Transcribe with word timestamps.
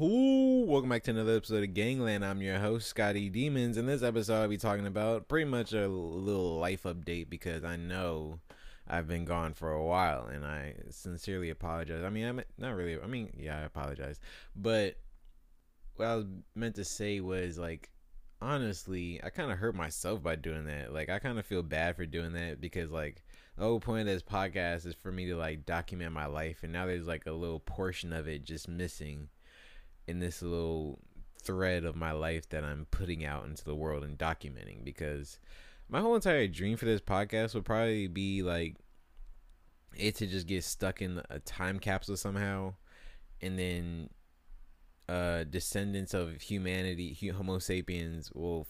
Ooh, 0.00 0.64
welcome 0.64 0.90
back 0.90 1.02
to 1.04 1.10
another 1.10 1.38
episode 1.38 1.64
of 1.64 1.74
Gangland. 1.74 2.24
I'm 2.24 2.40
your 2.40 2.60
host, 2.60 2.86
Scotty 2.86 3.28
Demons. 3.28 3.76
In 3.76 3.86
this 3.86 4.04
episode, 4.04 4.42
I'll 4.42 4.48
be 4.48 4.56
talking 4.56 4.86
about 4.86 5.26
pretty 5.26 5.50
much 5.50 5.72
a 5.72 5.88
little 5.88 6.56
life 6.60 6.84
update 6.84 7.28
because 7.28 7.64
I 7.64 7.74
know 7.74 8.38
I've 8.86 9.08
been 9.08 9.24
gone 9.24 9.54
for 9.54 9.72
a 9.72 9.84
while 9.84 10.26
and 10.26 10.44
I 10.44 10.74
sincerely 10.90 11.50
apologize. 11.50 12.04
I 12.04 12.10
mean, 12.10 12.26
I'm 12.26 12.40
not 12.58 12.76
really, 12.76 12.96
I 13.00 13.08
mean, 13.08 13.32
yeah, 13.36 13.58
I 13.58 13.62
apologize. 13.62 14.20
But 14.54 15.00
what 15.96 16.06
I 16.06 16.14
was 16.14 16.26
meant 16.54 16.76
to 16.76 16.84
say 16.84 17.18
was 17.18 17.58
like, 17.58 17.90
honestly, 18.40 19.20
I 19.24 19.30
kind 19.30 19.50
of 19.50 19.58
hurt 19.58 19.74
myself 19.74 20.22
by 20.22 20.36
doing 20.36 20.66
that. 20.66 20.92
Like, 20.92 21.08
I 21.08 21.18
kind 21.18 21.40
of 21.40 21.46
feel 21.46 21.64
bad 21.64 21.96
for 21.96 22.06
doing 22.06 22.34
that 22.34 22.60
because, 22.60 22.92
like, 22.92 23.24
the 23.56 23.64
whole 23.64 23.80
point 23.80 24.08
of 24.08 24.14
this 24.14 24.22
podcast 24.22 24.86
is 24.86 24.94
for 24.94 25.10
me 25.10 25.26
to 25.26 25.34
like 25.36 25.66
document 25.66 26.12
my 26.12 26.26
life, 26.26 26.58
and 26.62 26.72
now 26.72 26.86
there's 26.86 27.08
like 27.08 27.26
a 27.26 27.32
little 27.32 27.58
portion 27.58 28.12
of 28.12 28.28
it 28.28 28.44
just 28.44 28.68
missing 28.68 29.28
in 30.08 30.18
this 30.18 30.42
little 30.42 30.98
thread 31.42 31.84
of 31.84 31.96
my 31.96 32.12
life 32.12 32.48
that 32.50 32.64
I'm 32.64 32.86
putting 32.90 33.24
out 33.24 33.46
into 33.46 33.64
the 33.64 33.74
world 33.74 34.04
and 34.04 34.18
documenting 34.18 34.84
because 34.84 35.38
my 35.88 36.00
whole 36.00 36.14
entire 36.14 36.48
dream 36.48 36.76
for 36.76 36.84
this 36.84 37.00
podcast 37.00 37.54
would 37.54 37.64
probably 37.64 38.08
be 38.08 38.42
like 38.42 38.76
it 39.96 40.16
to 40.16 40.26
just 40.26 40.46
get 40.46 40.64
stuck 40.64 41.00
in 41.00 41.22
a 41.30 41.38
time 41.38 41.78
capsule 41.78 42.16
somehow 42.16 42.74
and 43.40 43.58
then 43.58 44.10
uh 45.08 45.44
descendants 45.44 46.12
of 46.12 46.42
humanity 46.42 47.14
homo 47.34 47.58
sapiens 47.58 48.30
will 48.34 48.66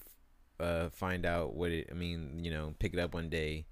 uh 0.60 0.88
find 0.90 1.26
out 1.26 1.54
what 1.54 1.72
it 1.72 1.88
i 1.90 1.94
mean 1.94 2.38
you 2.40 2.50
know 2.50 2.72
pick 2.78 2.92
it 2.92 3.00
up 3.00 3.12
one 3.12 3.28
day 3.28 3.66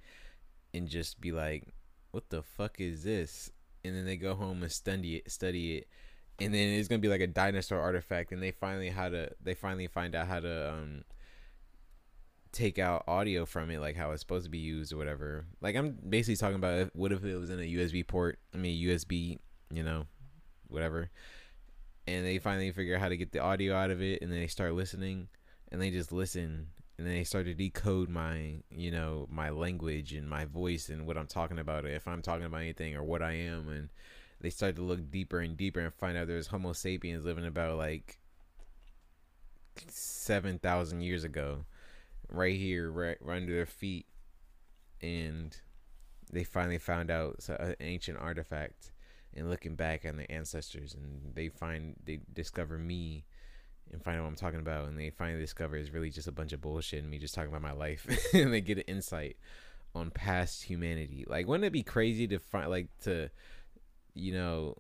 and 0.74 0.88
just 0.88 1.20
be 1.20 1.30
like 1.30 1.69
what 2.16 2.30
the 2.30 2.42
fuck 2.42 2.80
is 2.80 3.02
this? 3.02 3.50
And 3.84 3.94
then 3.94 4.06
they 4.06 4.16
go 4.16 4.34
home 4.34 4.62
and 4.62 4.72
study 4.72 5.16
it 5.16 5.30
study 5.30 5.77
it 5.77 5.88
and 6.40 6.52
then 6.52 6.68
it's 6.70 6.88
gonna 6.88 6.98
be 6.98 7.08
like 7.08 7.20
a 7.20 7.26
dinosaur 7.26 7.80
artifact, 7.80 8.32
and 8.32 8.42
they 8.42 8.50
finally 8.50 8.90
how 8.90 9.08
to 9.08 9.30
they 9.42 9.54
finally 9.54 9.86
find 9.86 10.14
out 10.14 10.27
how 10.27 10.40
to 10.40 10.70
um 10.72 11.04
take 12.52 12.78
out 12.78 13.05
audio 13.06 13.44
from 13.44 13.70
it, 13.70 13.80
like 13.80 13.97
how 13.97 14.11
it's 14.12 14.20
supposed 14.20 14.44
to 14.44 14.50
be 14.50 14.58
used 14.58 14.92
or 14.92 14.96
whatever. 14.96 15.46
Like 15.61 15.77
I'm 15.77 15.96
basically 16.08 16.36
talking 16.36 16.56
about 16.56 16.78
if, 16.78 16.88
what 16.94 17.12
if 17.12 17.24
it 17.24 17.36
was 17.36 17.50
in 17.50 17.61
a 17.61 17.62
USB 17.62 18.06
port? 18.06 18.38
I 18.55 18.56
mean 18.56 18.83
USB, 18.83 19.38
you 19.70 19.83
know, 19.83 20.06
whatever. 20.69 21.11
And 22.06 22.24
they 22.24 22.39
finally 22.39 22.70
figure 22.70 22.94
out 22.94 23.00
how 23.00 23.08
to 23.08 23.16
get 23.16 23.33
the 23.33 23.41
audio 23.41 23.74
out 23.74 23.91
of 23.91 24.00
it, 24.00 24.22
and 24.22 24.30
then 24.30 24.39
they 24.39 24.46
start 24.46 24.74
listening, 24.74 25.28
and 25.72 25.83
they 25.83 25.91
just 25.91 26.12
listen, 26.12 26.68
and 26.98 27.06
then 27.06 27.14
they 27.14 27.24
start 27.24 27.46
to 27.46 27.55
decode 27.55 28.08
my, 28.08 28.62
you 28.70 28.91
know, 28.92 29.27
my 29.28 29.50
language 29.50 30.12
and 30.12 30.28
my 30.28 30.44
voice 30.44 30.89
and 30.89 31.05
what 31.06 31.18
I'm 31.18 31.27
talking 31.27 31.58
about, 31.58 31.84
if 31.84 32.06
I'm 32.06 32.22
talking 32.22 32.46
about 32.46 32.61
anything 32.61 32.94
or 32.94 33.02
what 33.02 33.22
I 33.22 33.33
am, 33.33 33.68
and 33.68 33.89
they 34.41 34.51
start 34.51 34.77
to 34.77 34.83
look 34.83 35.11
deeper 35.11 35.41
and 35.41 35.56
deeper 35.56 35.81
and 35.81 35.95
find 35.95 36.17
out 36.17 36.27
there's 36.27 36.48
Homo 36.48 36.73
sapiens 36.73 37.25
living 37.25 37.47
about 37.47 37.79
like 37.79 38.19
seven 39.89 40.59
thousand 40.59 41.01
years 41.01 41.25
ago, 41.25 41.65
right 42.31 42.57
here, 42.57 42.91
right, 42.91 43.17
right 43.20 43.37
under 43.37 43.55
their 43.55 43.67
feet, 43.67 44.07
and 45.01 45.57
they 46.33 46.45
finally 46.45 46.79
found 46.79 47.11
out 47.11 47.39
uh, 47.48 47.55
an 47.55 47.77
ancient 47.81 48.19
artifact. 48.19 48.92
And 49.39 49.51
looking 49.51 49.75
back 49.75 50.07
on 50.07 50.17
their 50.17 50.31
ancestors, 50.31 50.95
and 50.95 51.34
they 51.34 51.51
find 51.51 51.95
they 52.03 52.20
discover 52.33 52.79
me, 52.79 53.27
and 53.92 54.03
find 54.03 54.17
out 54.17 54.23
what 54.23 54.31
I'm 54.31 54.37
talking 54.37 54.61
about, 54.61 54.89
and 54.89 54.98
they 54.98 55.11
finally 55.11 55.41
discover 55.41 55.77
it's 55.77 55.91
really 55.91 56.09
just 56.09 56.27
a 56.27 56.33
bunch 56.33 56.55
of 56.55 56.62
bullshit 56.62 57.03
and 57.03 57.11
me 57.11 57.19
just 57.19 57.34
talking 57.34 57.51
about 57.51 57.61
my 57.61 57.73
life, 57.73 58.07
and 58.34 58.51
they 58.51 58.62
get 58.62 58.79
an 58.79 58.84
insight 58.87 59.37
on 59.95 60.11
past 60.11 60.64
humanity. 60.64 61.25
Like, 61.27 61.47
wouldn't 61.47 61.67
it 61.67 61.73
be 61.73 61.83
crazy 61.83 62.27
to 62.29 62.39
find 62.39 62.70
like 62.70 62.89
to 63.03 63.31
you 64.17 64.33
know, 64.33 64.77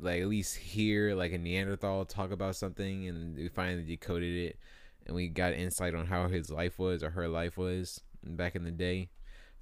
like 0.00 0.22
at 0.22 0.28
least 0.28 0.56
hear 0.56 1.14
like 1.14 1.32
a 1.32 1.38
Neanderthal 1.38 2.06
talk 2.06 2.32
about 2.32 2.56
something, 2.56 3.06
and 3.06 3.36
we 3.36 3.48
finally 3.48 3.82
decoded 3.82 4.36
it, 4.36 4.58
and 5.06 5.14
we 5.14 5.28
got 5.28 5.52
insight 5.52 5.94
on 5.94 6.06
how 6.06 6.28
his 6.28 6.50
life 6.50 6.78
was 6.78 7.02
or 7.02 7.10
her 7.10 7.28
life 7.28 7.56
was 7.56 8.00
back 8.24 8.56
in 8.56 8.64
the 8.64 8.70
day. 8.70 9.10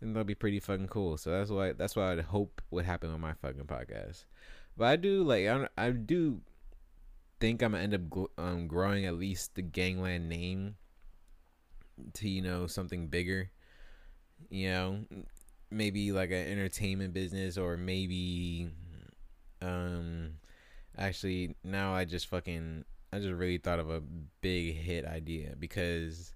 And 0.01 0.15
that'll 0.15 0.25
be 0.25 0.35
pretty 0.35 0.61
fucking 0.61 0.89
cool. 0.89 1.17
So 1.17 1.31
that's 1.31 1.51
why 1.51 1.73
that's 1.73 1.97
why 1.97 2.13
I'd 2.13 2.21
hope 2.21 2.63
would 2.71 2.85
happen 2.85 3.11
on 3.11 3.21
my 3.21 3.33
fucking 3.33 3.65
podcast. 3.65 4.25
But 4.77 4.87
I 4.87 4.97
do 4.97 5.25
like 5.25 5.47
I, 5.47 5.69
I 5.77 5.91
do 5.91 6.43
think 7.41 7.63
I'm 7.63 7.73
gonna 7.73 7.83
end 7.83 7.95
up 7.95 8.31
um, 8.39 8.69
growing 8.69 9.07
at 9.07 9.15
least 9.15 9.55
the 9.55 9.63
gangland 9.63 10.29
name 10.29 10.77
to 12.15 12.29
you 12.29 12.43
know 12.43 12.67
something 12.67 13.09
bigger. 13.09 13.51
You 14.51 14.69
know, 14.71 14.99
maybe 15.71 16.13
like 16.13 16.31
an 16.31 16.47
entertainment 16.47 17.15
business 17.15 17.57
or 17.57 17.77
maybe 17.79 18.71
um 19.63 20.35
actually 20.97 21.55
now 21.65 21.95
I 21.95 22.05
just 22.05 22.27
fucking 22.29 22.85
I 23.13 23.19
just 23.19 23.33
really 23.33 23.59
thought 23.59 23.79
of 23.79 23.91
a 23.91 24.03
big 24.41 24.75
hit 24.77 25.05
idea 25.05 25.55
because 25.59 26.33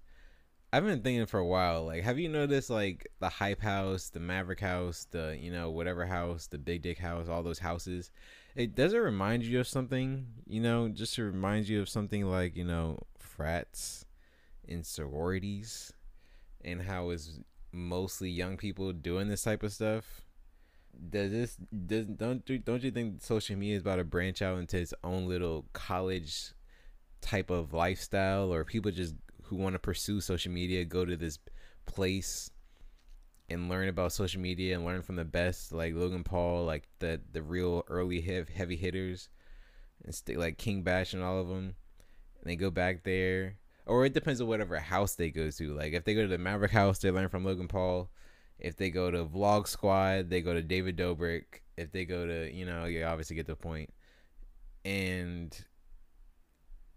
I've 0.73 0.85
been 0.85 1.01
thinking 1.01 1.25
for 1.25 1.39
a 1.39 1.45
while 1.45 1.85
like 1.85 2.03
have 2.03 2.17
you 2.17 2.29
noticed 2.29 2.69
like 2.69 3.07
the 3.19 3.29
hype 3.29 3.61
house, 3.61 4.09
the 4.09 4.19
Maverick 4.19 4.61
house, 4.61 5.07
the 5.11 5.37
you 5.39 5.51
know 5.51 5.69
whatever 5.69 6.05
house, 6.05 6.47
the 6.47 6.57
big 6.57 6.81
dick 6.81 6.97
house, 6.97 7.27
all 7.27 7.43
those 7.43 7.59
houses? 7.59 8.11
It 8.55 8.75
does 8.75 8.93
it 8.93 8.97
remind 8.97 9.43
you 9.43 9.59
of 9.61 9.67
something, 9.67 10.27
you 10.45 10.59
know, 10.59 10.89
just 10.89 11.15
to 11.15 11.23
remind 11.23 11.69
you 11.69 11.81
of 11.81 11.87
something 11.87 12.25
like, 12.25 12.55
you 12.55 12.65
know, 12.65 12.99
frats 13.17 14.05
and 14.67 14.85
sororities 14.85 15.93
and 16.63 16.81
how 16.81 17.09
it's 17.09 17.39
mostly 17.71 18.29
young 18.29 18.57
people 18.57 18.91
doing 18.91 19.27
this 19.27 19.43
type 19.43 19.63
of 19.63 19.71
stuff 19.71 20.21
does 21.09 21.31
this 21.31 21.55
does 21.85 22.05
don't 22.05 22.45
don't 22.65 22.83
you 22.83 22.91
think 22.91 23.21
social 23.21 23.55
media 23.55 23.75
is 23.75 23.81
about 23.81 23.95
to 23.95 24.03
branch 24.03 24.41
out 24.41 24.59
into 24.59 24.77
its 24.77 24.93
own 25.03 25.27
little 25.27 25.65
college 25.73 26.53
type 27.21 27.49
of 27.49 27.73
lifestyle 27.73 28.53
or 28.53 28.63
people 28.63 28.91
just 28.91 29.15
who 29.43 29.55
want 29.55 29.73
to 29.73 29.79
pursue 29.79 30.21
social 30.21 30.51
media 30.51 30.85
go 30.85 31.03
to 31.03 31.15
this 31.15 31.39
place 31.85 32.51
and 33.49 33.67
learn 33.67 33.87
about 33.87 34.13
social 34.13 34.39
media 34.39 34.75
and 34.75 34.85
learn 34.85 35.01
from 35.01 35.15
the 35.15 35.25
best 35.25 35.71
like 35.71 35.93
Logan 35.93 36.23
Paul 36.23 36.65
like 36.65 36.87
the 36.99 37.19
the 37.31 37.41
real 37.41 37.83
early 37.87 38.21
heavy 38.21 38.75
hitters 38.75 39.29
and 40.03 40.13
stay 40.13 40.35
like 40.35 40.57
King 40.57 40.83
Bash 40.83 41.13
and 41.13 41.23
all 41.23 41.39
of 41.39 41.47
them 41.47 41.75
and 42.41 42.45
they 42.45 42.55
go 42.55 42.71
back 42.71 43.03
there 43.03 43.57
or 43.85 44.05
it 44.05 44.13
depends 44.13 44.41
on 44.41 44.47
whatever 44.47 44.79
house 44.79 45.15
they 45.15 45.29
go 45.29 45.49
to. 45.49 45.73
Like 45.73 45.93
if 45.93 46.05
they 46.05 46.13
go 46.13 46.21
to 46.21 46.27
the 46.27 46.37
Maverick 46.37 46.71
house, 46.71 46.99
they 46.99 47.11
learn 47.11 47.29
from 47.29 47.43
Logan 47.45 47.67
Paul. 47.67 48.09
If 48.61 48.77
they 48.77 48.91
go 48.91 49.09
to 49.09 49.25
Vlog 49.25 49.67
Squad, 49.67 50.29
they 50.29 50.41
go 50.41 50.53
to 50.53 50.61
David 50.61 50.95
Dobrik. 50.95 51.61
If 51.77 51.91
they 51.91 52.05
go 52.05 52.25
to, 52.25 52.53
you 52.53 52.65
know, 52.65 52.85
you 52.85 53.03
obviously 53.03 53.35
get 53.35 53.47
the 53.47 53.55
point. 53.55 53.91
And 54.85 55.57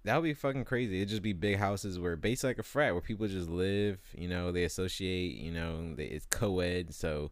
that 0.05 0.17
would 0.17 0.25
be 0.25 0.35
fucking 0.35 0.65
crazy. 0.67 0.99
It'd 0.99 1.09
just 1.09 1.23
be 1.23 1.33
big 1.33 1.57
houses 1.57 1.99
where 1.99 2.17
basically 2.17 2.51
like 2.51 2.59
a 2.59 2.63
frat 2.63 2.93
where 2.93 3.01
people 3.01 3.27
just 3.27 3.49
live, 3.49 3.99
you 4.17 4.29
know, 4.29 4.53
they 4.53 4.65
associate, 4.65 5.37
you 5.37 5.51
know, 5.51 5.95
they, 5.95 6.05
it's 6.05 6.27
co 6.27 6.61
ed, 6.61 6.95
so 6.95 7.31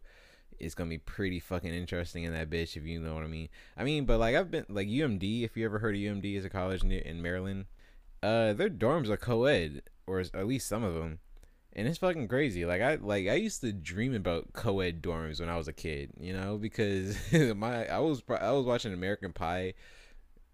it's 0.59 0.73
gonna 0.73 0.89
be 0.89 0.97
pretty 0.97 1.39
fucking 1.39 1.73
interesting 1.73 2.23
in 2.23 2.33
that 2.33 2.49
bitch 2.49 2.75
if 2.75 2.85
you 2.85 2.99
know 2.99 3.13
what 3.13 3.23
I 3.23 3.27
mean. 3.27 3.49
I 3.77 3.83
mean, 3.83 4.05
but 4.05 4.19
like 4.19 4.35
I've 4.35 4.49
been 4.49 4.65
like 4.69 4.87
UMD, 4.87 5.43
if 5.43 5.55
you 5.55 5.65
ever 5.65 5.79
heard 5.79 5.95
of 5.95 6.01
UMD 6.01 6.37
as 6.37 6.45
a 6.45 6.49
college 6.49 6.83
in 6.83 7.21
Maryland, 7.21 7.65
uh, 8.23 8.53
their 8.53 8.69
dorms 8.69 9.09
are 9.09 9.17
co-ed, 9.17 9.83
or 10.07 10.19
at 10.19 10.47
least 10.47 10.67
some 10.67 10.83
of 10.83 10.95
them, 10.95 11.19
and 11.75 11.87
it's 11.87 11.97
fucking 11.97 12.27
crazy. 12.27 12.65
Like 12.65 12.81
I 12.81 12.95
like 12.95 13.27
I 13.27 13.35
used 13.35 13.61
to 13.61 13.71
dream 13.71 14.13
about 14.13 14.53
co-ed 14.53 15.01
dorms 15.01 15.39
when 15.39 15.49
I 15.49 15.57
was 15.57 15.67
a 15.67 15.73
kid, 15.73 16.11
you 16.19 16.33
know, 16.33 16.57
because 16.57 17.17
my 17.55 17.87
I 17.87 17.99
was 17.99 18.21
I 18.29 18.51
was 18.51 18.65
watching 18.65 18.93
American 18.93 19.33
Pie 19.33 19.73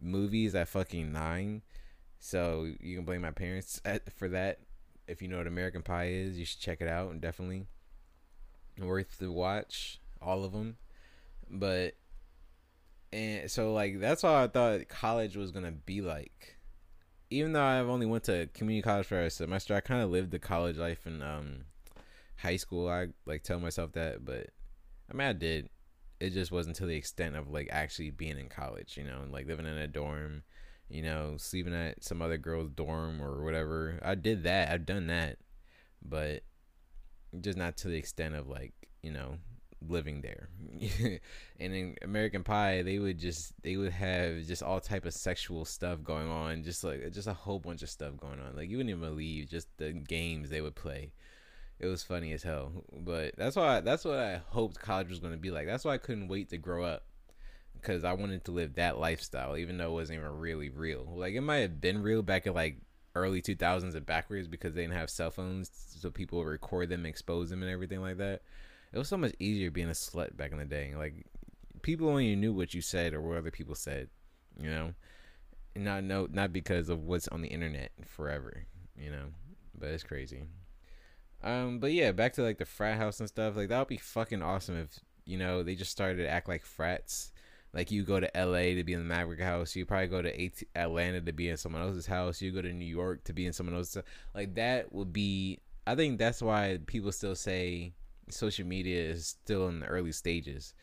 movies 0.02 0.56
at 0.56 0.69
fucking 0.69 1.12
nine, 1.12 1.62
so 2.19 2.72
you 2.80 2.96
can 2.96 3.06
blame 3.06 3.22
my 3.22 3.31
parents 3.31 3.81
at, 3.84 4.12
for 4.13 4.30
that. 4.30 4.59
If 5.07 5.22
you 5.22 5.28
know 5.28 5.38
what 5.38 5.47
American 5.47 5.81
Pie 5.81 6.09
is, 6.09 6.38
you 6.38 6.46
should 6.46 6.59
check 6.59 6.81
it 6.81 6.88
out 6.88 7.12
and 7.12 7.19
definitely 7.19 7.66
worth 8.80 9.19
to 9.19 9.31
watch 9.31 10.00
all 10.22 10.46
of 10.46 10.53
them. 10.53 10.78
But 11.50 11.96
and 13.12 13.50
so 13.51 13.74
like 13.74 14.00
that's 14.00 14.24
all 14.24 14.36
I 14.36 14.47
thought 14.47 14.88
college 14.88 15.36
was 15.36 15.51
gonna 15.51 15.72
be 15.72 16.01
like 16.01 16.59
even 17.30 17.54
though 17.54 17.64
I've 17.64 17.90
only 17.90 18.06
went 18.06 18.24
to 18.26 18.48
community 18.54 18.84
college 18.84 19.06
for 19.06 19.20
a 19.20 19.30
semester, 19.30 19.76
I 19.76 19.81
kind 19.81 20.02
of 20.02 20.10
lived 20.10 20.31
the 20.31 20.40
college 20.40 20.78
life 20.78 21.06
in 21.06 21.22
um, 21.22 21.66
high 22.38 22.58
school. 22.58 22.90
I 22.90 23.08
like 23.26 23.44
tell 23.44 23.60
myself 23.60 23.92
that, 23.94 24.26
but 24.26 24.48
I 25.10 25.14
mean, 25.14 25.28
I 25.28 25.34
did. 25.34 25.70
It 26.20 26.31
just 26.31 26.52
wasn't 26.52 26.76
to 26.78 26.86
the 26.86 26.98
extent 26.98 27.36
of 27.36 27.50
like 27.50 27.70
actually 27.72 28.10
being 28.10 28.38
in 28.38 28.50
college, 28.50 28.98
you 28.98 29.04
know, 29.04 29.22
and 29.22 29.31
like 29.31 29.48
living 29.48 29.66
in 29.66 29.78
a 29.78 29.88
dorm, 29.88 30.44
you 30.90 31.02
know, 31.02 31.36
sleeping 31.38 31.74
at 31.74 32.04
some 32.04 32.22
other 32.22 32.38
girl's 32.38 32.70
dorm 32.70 33.22
or 33.22 33.44
whatever. 33.44 34.00
I 34.04 34.16
did 34.16 34.44
that. 34.44 34.70
I've 34.70 34.86
done 34.86 35.08
that, 35.08 35.38
but 36.04 36.44
just 37.40 37.58
not 37.58 37.78
to 37.78 37.88
the 37.88 37.98
extent 37.98 38.36
of 38.36 38.48
like 38.48 38.74
you 39.04 39.12
know 39.12 39.38
living 39.88 40.22
there. 40.22 40.50
And 41.62 41.74
in 41.74 41.96
american 42.02 42.46
pie 42.46 42.84
they 42.84 43.00
would 43.00 43.20
just 43.20 43.52
they 43.64 43.76
would 43.76 43.92
have 43.92 44.46
just 44.46 44.64
all 44.64 44.80
type 44.80 45.06
of 45.06 45.14
sexual 45.14 45.66
stuff 45.66 46.02
going 46.02 46.30
on 46.30 46.64
just 46.64 46.86
like 46.86 47.12
just 47.12 47.28
a 47.28 47.34
whole 47.34 47.60
bunch 47.60 47.84
of 47.84 47.90
stuff 47.90 48.16
going 48.18 48.40
on. 48.40 48.56
Like 48.56 48.70
you 48.70 48.78
wouldn't 48.78 48.96
even 48.96 49.10
believe 49.10 49.50
just 49.50 49.68
the 49.78 49.92
games 49.92 50.50
they 50.50 50.62
would 50.62 50.76
play. 50.76 51.12
It 51.80 51.88
was 51.88 52.04
funny 52.04 52.31
as 52.34 52.44
hell. 52.44 52.72
But 52.94 53.36
that's 53.38 53.56
why 53.56 53.81
that's 53.81 54.06
what 54.06 54.20
i 54.20 54.42
hoped 54.50 54.80
college 54.80 55.10
was 55.10 55.20
going 55.20 55.34
to 55.34 55.40
be 55.40 55.52
like. 55.52 55.68
That's 55.68 55.84
why 55.84 55.94
i 55.94 55.98
couldn't 55.98 56.30
wait 56.30 56.50
to 56.50 56.58
grow 56.58 56.84
up 56.84 57.04
because 57.82 58.04
I 58.04 58.14
wanted 58.14 58.44
to 58.46 58.52
live 58.52 58.75
that 58.75 59.00
lifestyle, 59.00 59.58
even 59.58 59.78
though 59.78 59.92
it 59.92 59.94
wasn't 59.94 60.20
even 60.20 60.40
really 60.40 60.70
real. 60.70 61.06
Like 61.16 61.34
it 61.34 61.42
might 61.42 61.58
have 61.58 61.82
been 61.82 62.02
real 62.02 62.22
back 62.22 62.46
in 62.46 62.54
like 62.54 62.78
early 63.16 63.42
2000s 63.42 63.96
and 63.96 64.06
backwards 64.06 64.48
because 64.48 64.74
they 64.74 64.82
didn't 64.82 64.96
have 64.96 65.10
cell 65.10 65.32
phones, 65.32 65.72
so 65.74 66.10
people 66.10 66.44
record 66.44 66.90
them, 66.90 67.06
expose 67.06 67.50
them, 67.50 67.62
and 67.62 67.72
everything 67.72 68.02
like 68.02 68.18
that. 68.18 68.42
It 68.91 68.97
was 68.97 69.07
so 69.07 69.18
much 69.18 69.33
easier 69.39 69.71
being 69.71 69.89
a 69.89 69.94
slut 69.94 70.36
back 70.36 70.51
in 70.51 70.57
the 70.57 70.65
day. 70.65 70.94
Like 70.95 71.25
people 71.81 72.09
only 72.09 72.36
knew 72.36 72.53
what 72.53 72.74
you 72.74 72.81
said 72.81 73.13
or 73.13 73.21
what 73.21 73.38
other 73.38 73.51
people 73.51 73.75
said, 73.75 74.09
you 74.59 74.69
know, 74.69 74.94
not 75.75 76.03
know 76.03 76.27
not 76.31 76.51
because 76.51 76.89
of 76.89 77.03
what's 77.03 77.27
on 77.27 77.41
the 77.41 77.47
internet 77.50 77.91
forever, 78.06 78.65
you 78.97 79.12
know. 79.12 79.25
But 79.77 79.89
it's 79.89 80.03
crazy. 80.03 80.44
Um, 81.44 81.80
but 81.80 81.94
yeah, 81.94 82.12
back 82.12 82.33
to 82.33 82.44
like 82.44 82.57
the 82.57 82.65
frat 82.65 82.97
house 82.97 83.19
and 83.19 83.30
stuff. 83.30 83.56
Like 83.56 83.69
that 83.69 83.80
would 83.80 83.88
be 83.88 83.97
fucking 83.97 84.41
awesome 84.41 84.77
if 84.77 85.00
you 85.25 85.38
know 85.38 85.63
they 85.63 85.75
just 85.75 85.91
started 85.91 86.18
to 86.24 86.30
act 86.30 86.47
like 86.47 86.65
frats. 86.65 87.31
Like 87.74 87.91
you 87.91 88.03
go 88.03 88.19
to 88.19 88.36
L.A. 88.36 88.74
to 88.75 88.83
be 88.83 88.94
in 88.94 89.00
the 89.00 89.06
Maverick 89.06 89.39
house, 89.39 89.75
you 89.75 89.86
probably 89.86 90.07
go 90.07 90.24
to 90.24 90.44
AT- 90.44 90.63
Atlanta 90.75 91.21
to 91.21 91.31
be 91.31 91.50
in 91.50 91.57
someone 91.57 91.83
else's 91.83 92.07
house. 92.07 92.41
You 92.41 92.51
go 92.51 92.63
to 92.63 92.74
New 92.74 92.83
York 92.83 93.24
to 93.25 93.33
be 93.33 93.45
in 93.45 93.53
someone 93.53 93.75
else's. 93.75 94.03
Like 94.33 94.56
that 94.56 94.91
would 94.91 95.13
be. 95.13 95.59
I 95.86 95.95
think 95.95 96.18
that's 96.18 96.41
why 96.41 96.80
people 96.88 97.12
still 97.12 97.36
say 97.36 97.94
social 98.31 98.66
media 98.66 99.02
is 99.02 99.28
still 99.28 99.68
in 99.68 99.81
the 99.81 99.86
early 99.86 100.12
stages. 100.12 100.74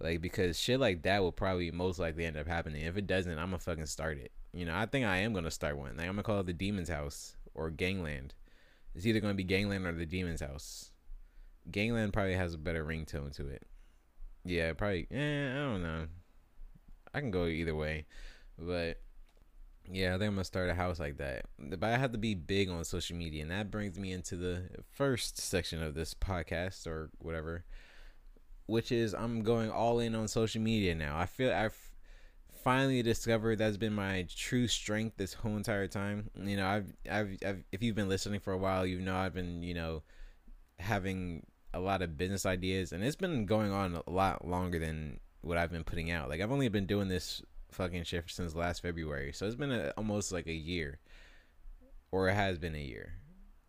Like 0.00 0.20
because 0.20 0.58
shit 0.58 0.80
like 0.80 1.02
that 1.02 1.22
will 1.22 1.32
probably 1.32 1.70
most 1.70 1.98
likely 1.98 2.24
end 2.24 2.36
up 2.36 2.46
happening. 2.46 2.82
If 2.84 2.96
it 2.96 3.06
doesn't, 3.06 3.38
I'm 3.38 3.50
gonna 3.50 3.58
fucking 3.58 3.86
start 3.86 4.18
it. 4.18 4.32
You 4.52 4.64
know, 4.64 4.74
I 4.74 4.86
think 4.86 5.06
I 5.06 5.18
am 5.18 5.32
gonna 5.32 5.50
start 5.50 5.76
one. 5.76 5.96
Like 5.96 6.06
I'm 6.06 6.14
gonna 6.14 6.22
call 6.22 6.40
it 6.40 6.46
the 6.46 6.52
Demon's 6.52 6.88
House 6.88 7.36
or 7.54 7.70
Gangland. 7.70 8.34
It's 8.94 9.06
either 9.06 9.20
gonna 9.20 9.34
be 9.34 9.44
Gangland 9.44 9.86
or 9.86 9.92
the 9.92 10.06
Demon's 10.06 10.40
House. 10.40 10.90
Gangland 11.70 12.12
probably 12.12 12.34
has 12.34 12.54
a 12.54 12.58
better 12.58 12.84
ringtone 12.84 13.34
to 13.36 13.48
it. 13.48 13.62
Yeah, 14.44 14.72
probably. 14.74 15.06
Eh, 15.10 15.50
I 15.50 15.54
don't 15.54 15.82
know. 15.82 16.06
I 17.14 17.20
can 17.20 17.30
go 17.30 17.46
either 17.46 17.74
way, 17.74 18.06
but 18.58 19.00
yeah, 19.90 20.14
I 20.14 20.18
think 20.18 20.28
I'm 20.28 20.34
gonna 20.34 20.44
start 20.44 20.70
a 20.70 20.74
house 20.74 20.98
like 20.98 21.18
that. 21.18 21.44
But 21.58 21.84
I 21.84 21.98
have 21.98 22.12
to 22.12 22.18
be 22.18 22.34
big 22.34 22.70
on 22.70 22.84
social 22.84 23.16
media, 23.16 23.42
and 23.42 23.50
that 23.50 23.70
brings 23.70 23.98
me 23.98 24.12
into 24.12 24.36
the 24.36 24.62
first 24.92 25.38
section 25.38 25.82
of 25.82 25.94
this 25.94 26.14
podcast 26.14 26.86
or 26.86 27.10
whatever, 27.18 27.64
which 28.66 28.90
is 28.90 29.14
I'm 29.14 29.42
going 29.42 29.70
all 29.70 29.98
in 29.98 30.14
on 30.14 30.28
social 30.28 30.62
media 30.62 30.94
now. 30.94 31.18
I 31.18 31.26
feel 31.26 31.52
I've 31.52 31.76
finally 32.62 33.02
discovered 33.02 33.58
that's 33.58 33.76
been 33.76 33.92
my 33.92 34.26
true 34.34 34.66
strength 34.66 35.18
this 35.18 35.34
whole 35.34 35.56
entire 35.56 35.86
time. 35.86 36.30
You 36.42 36.56
know, 36.56 36.66
I've, 36.66 36.92
I've, 37.10 37.36
I've 37.46 37.64
if 37.72 37.82
you've 37.82 37.96
been 37.96 38.08
listening 38.08 38.40
for 38.40 38.52
a 38.52 38.58
while, 38.58 38.86
you 38.86 39.00
know 39.00 39.16
I've 39.16 39.34
been, 39.34 39.62
you 39.62 39.74
know, 39.74 40.02
having 40.78 41.44
a 41.74 41.80
lot 41.80 42.00
of 42.00 42.16
business 42.16 42.46
ideas, 42.46 42.92
and 42.92 43.04
it's 43.04 43.16
been 43.16 43.44
going 43.44 43.70
on 43.70 44.00
a 44.06 44.10
lot 44.10 44.46
longer 44.48 44.78
than 44.78 45.20
what 45.42 45.58
I've 45.58 45.70
been 45.70 45.84
putting 45.84 46.10
out. 46.10 46.30
Like 46.30 46.40
I've 46.40 46.52
only 46.52 46.68
been 46.70 46.86
doing 46.86 47.08
this 47.08 47.42
fucking 47.74 48.04
shit 48.04 48.24
since 48.28 48.54
last 48.54 48.82
February, 48.82 49.32
so 49.32 49.46
it's 49.46 49.56
been 49.56 49.72
a, 49.72 49.92
almost 49.96 50.32
like 50.32 50.46
a 50.46 50.52
year, 50.52 50.98
or 52.10 52.28
it 52.28 52.34
has 52.34 52.58
been 52.58 52.74
a 52.74 52.82
year. 52.82 53.14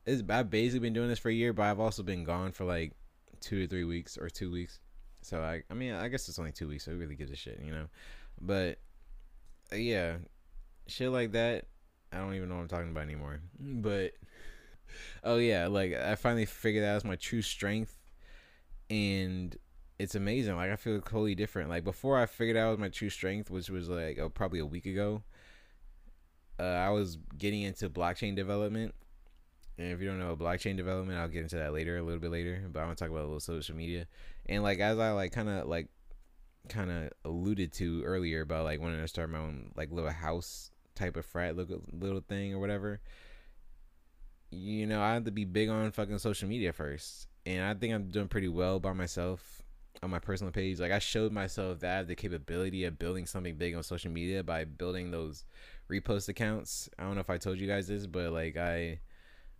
It's 0.05 0.21
I've 0.29 0.49
basically 0.49 0.79
been 0.79 0.93
doing 0.93 1.09
this 1.09 1.19
for 1.19 1.29
a 1.29 1.33
year, 1.33 1.51
but 1.51 1.63
I've 1.63 1.79
also 1.79 2.03
been 2.03 2.23
gone 2.23 2.51
for 2.51 2.63
like 2.63 2.93
two 3.41 3.63
or 3.63 3.67
three 3.67 3.83
weeks 3.83 4.17
or 4.17 4.29
two 4.29 4.51
weeks. 4.51 4.79
So 5.21 5.41
I, 5.41 5.63
I 5.69 5.73
mean, 5.73 5.93
I 5.93 6.07
guess 6.07 6.29
it's 6.29 6.37
only 6.37 6.51
two 6.51 6.67
weeks, 6.67 6.85
so 6.85 6.93
really 6.93 7.15
gives 7.15 7.31
a 7.31 7.35
shit, 7.35 7.59
you 7.63 7.71
know. 7.71 7.87
But 8.39 8.77
uh, 9.73 9.77
yeah, 9.77 10.17
shit 10.87 11.09
like 11.09 11.31
that. 11.31 11.65
I 12.11 12.17
don't 12.17 12.35
even 12.35 12.49
know 12.49 12.55
what 12.55 12.61
I'm 12.61 12.67
talking 12.67 12.91
about 12.91 13.03
anymore. 13.03 13.39
But 13.59 14.13
oh 15.23 15.37
yeah, 15.37 15.67
like 15.67 15.93
I 15.93 16.15
finally 16.15 16.45
figured 16.45 16.85
out 16.85 17.03
my 17.03 17.15
true 17.15 17.41
strength, 17.41 17.97
and 18.89 19.55
it's 19.97 20.15
amazing. 20.15 20.55
Like 20.55 20.71
I 20.71 20.75
feel 20.75 20.99
totally 20.99 21.35
different. 21.35 21.69
Like 21.69 21.83
before 21.83 22.17
I 22.19 22.25
figured 22.25 22.57
out 22.57 22.79
my 22.79 22.89
true 22.89 23.09
strength, 23.09 23.49
which 23.49 23.69
was 23.69 23.89
like 23.89 24.19
oh, 24.19 24.29
probably 24.29 24.59
a 24.59 24.65
week 24.65 24.85
ago. 24.85 25.23
Uh, 26.57 26.63
I 26.63 26.89
was 26.89 27.17
getting 27.37 27.63
into 27.63 27.89
blockchain 27.89 28.33
development, 28.35 28.95
and 29.77 29.91
if 29.91 29.99
you 29.99 30.07
don't 30.07 30.19
know 30.19 30.37
blockchain 30.37 30.77
development, 30.77 31.19
I'll 31.19 31.27
get 31.27 31.43
into 31.43 31.57
that 31.57 31.73
later, 31.73 31.97
a 31.97 32.03
little 32.03 32.19
bit 32.19 32.31
later. 32.31 32.63
But 32.71 32.79
I 32.81 32.85
want 32.85 32.97
to 32.97 33.03
talk 33.03 33.11
about 33.11 33.23
a 33.23 33.27
little 33.27 33.39
social 33.41 33.75
media, 33.75 34.07
and 34.47 34.63
like 34.63 34.79
as 34.79 34.97
I 34.97 35.11
like 35.11 35.31
kind 35.31 35.49
of 35.49 35.67
like 35.67 35.89
kind 36.69 36.89
of 36.89 37.11
alluded 37.23 37.71
to 37.73 38.03
earlier 38.03 38.41
about 38.41 38.63
like 38.63 38.79
wanting 38.79 39.01
to 39.01 39.07
start 39.07 39.29
my 39.29 39.37
own 39.37 39.71
like 39.75 39.91
little 39.91 40.09
house 40.09 40.71
type 40.95 41.17
of 41.17 41.25
frat 41.25 41.55
little, 41.55 41.81
little 41.91 42.21
thing 42.21 42.53
or 42.53 42.59
whatever. 42.59 43.01
You 44.51 44.87
know, 44.87 45.01
I 45.01 45.13
have 45.13 45.25
to 45.25 45.31
be 45.31 45.43
big 45.43 45.69
on 45.69 45.91
fucking 45.91 46.19
social 46.19 46.47
media 46.47 46.71
first, 46.71 47.27
and 47.45 47.63
I 47.63 47.73
think 47.73 47.93
I'm 47.93 48.09
doing 48.09 48.29
pretty 48.29 48.47
well 48.47 48.79
by 48.79 48.93
myself 48.93 49.64
on 50.03 50.09
my 50.09 50.19
personal 50.19 50.51
page. 50.51 50.79
Like 50.79 50.91
I 50.91 50.99
showed 50.99 51.31
myself 51.31 51.79
that 51.79 51.93
I 51.93 51.97
have 51.97 52.07
the 52.07 52.15
capability 52.15 52.85
of 52.85 52.99
building 52.99 53.25
something 53.25 53.55
big 53.55 53.75
on 53.75 53.83
social 53.83 54.11
media 54.11 54.43
by 54.43 54.65
building 54.65 55.11
those 55.11 55.45
repost 55.89 56.29
accounts. 56.29 56.89
I 56.99 57.03
don't 57.03 57.15
know 57.15 57.21
if 57.21 57.29
I 57.29 57.37
told 57.37 57.59
you 57.59 57.67
guys 57.67 57.87
this, 57.87 58.05
but 58.07 58.31
like 58.31 58.57
I, 58.57 58.99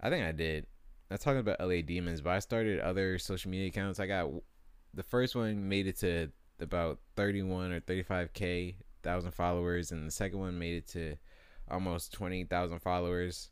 I 0.02 0.10
think 0.10 0.26
I 0.26 0.32
did. 0.32 0.66
I'm 1.10 1.18
talking 1.18 1.40
about 1.40 1.60
LA 1.60 1.82
Demons, 1.82 2.22
but 2.22 2.32
I 2.32 2.40
started 2.40 2.80
other 2.80 3.20
social 3.20 3.52
media 3.52 3.68
accounts. 3.68 4.00
I 4.00 4.08
got 4.08 4.30
the 4.94 5.04
first 5.04 5.36
one 5.36 5.70
made 5.70 5.88
it 5.88 5.98
to 6.00 6.30
about 6.60 7.00
31 7.16 7.72
or 7.72 7.82
35k 7.82 8.76
thousand 9.04 9.32
followers, 9.32 9.92
and 9.92 10.06
the 10.06 10.12
second 10.12 10.40
one 10.40 10.58
made 10.58 10.78
it 10.78 10.88
to 10.88 11.16
almost 11.70 12.12
20,000 12.14 12.80
followers. 12.80 13.52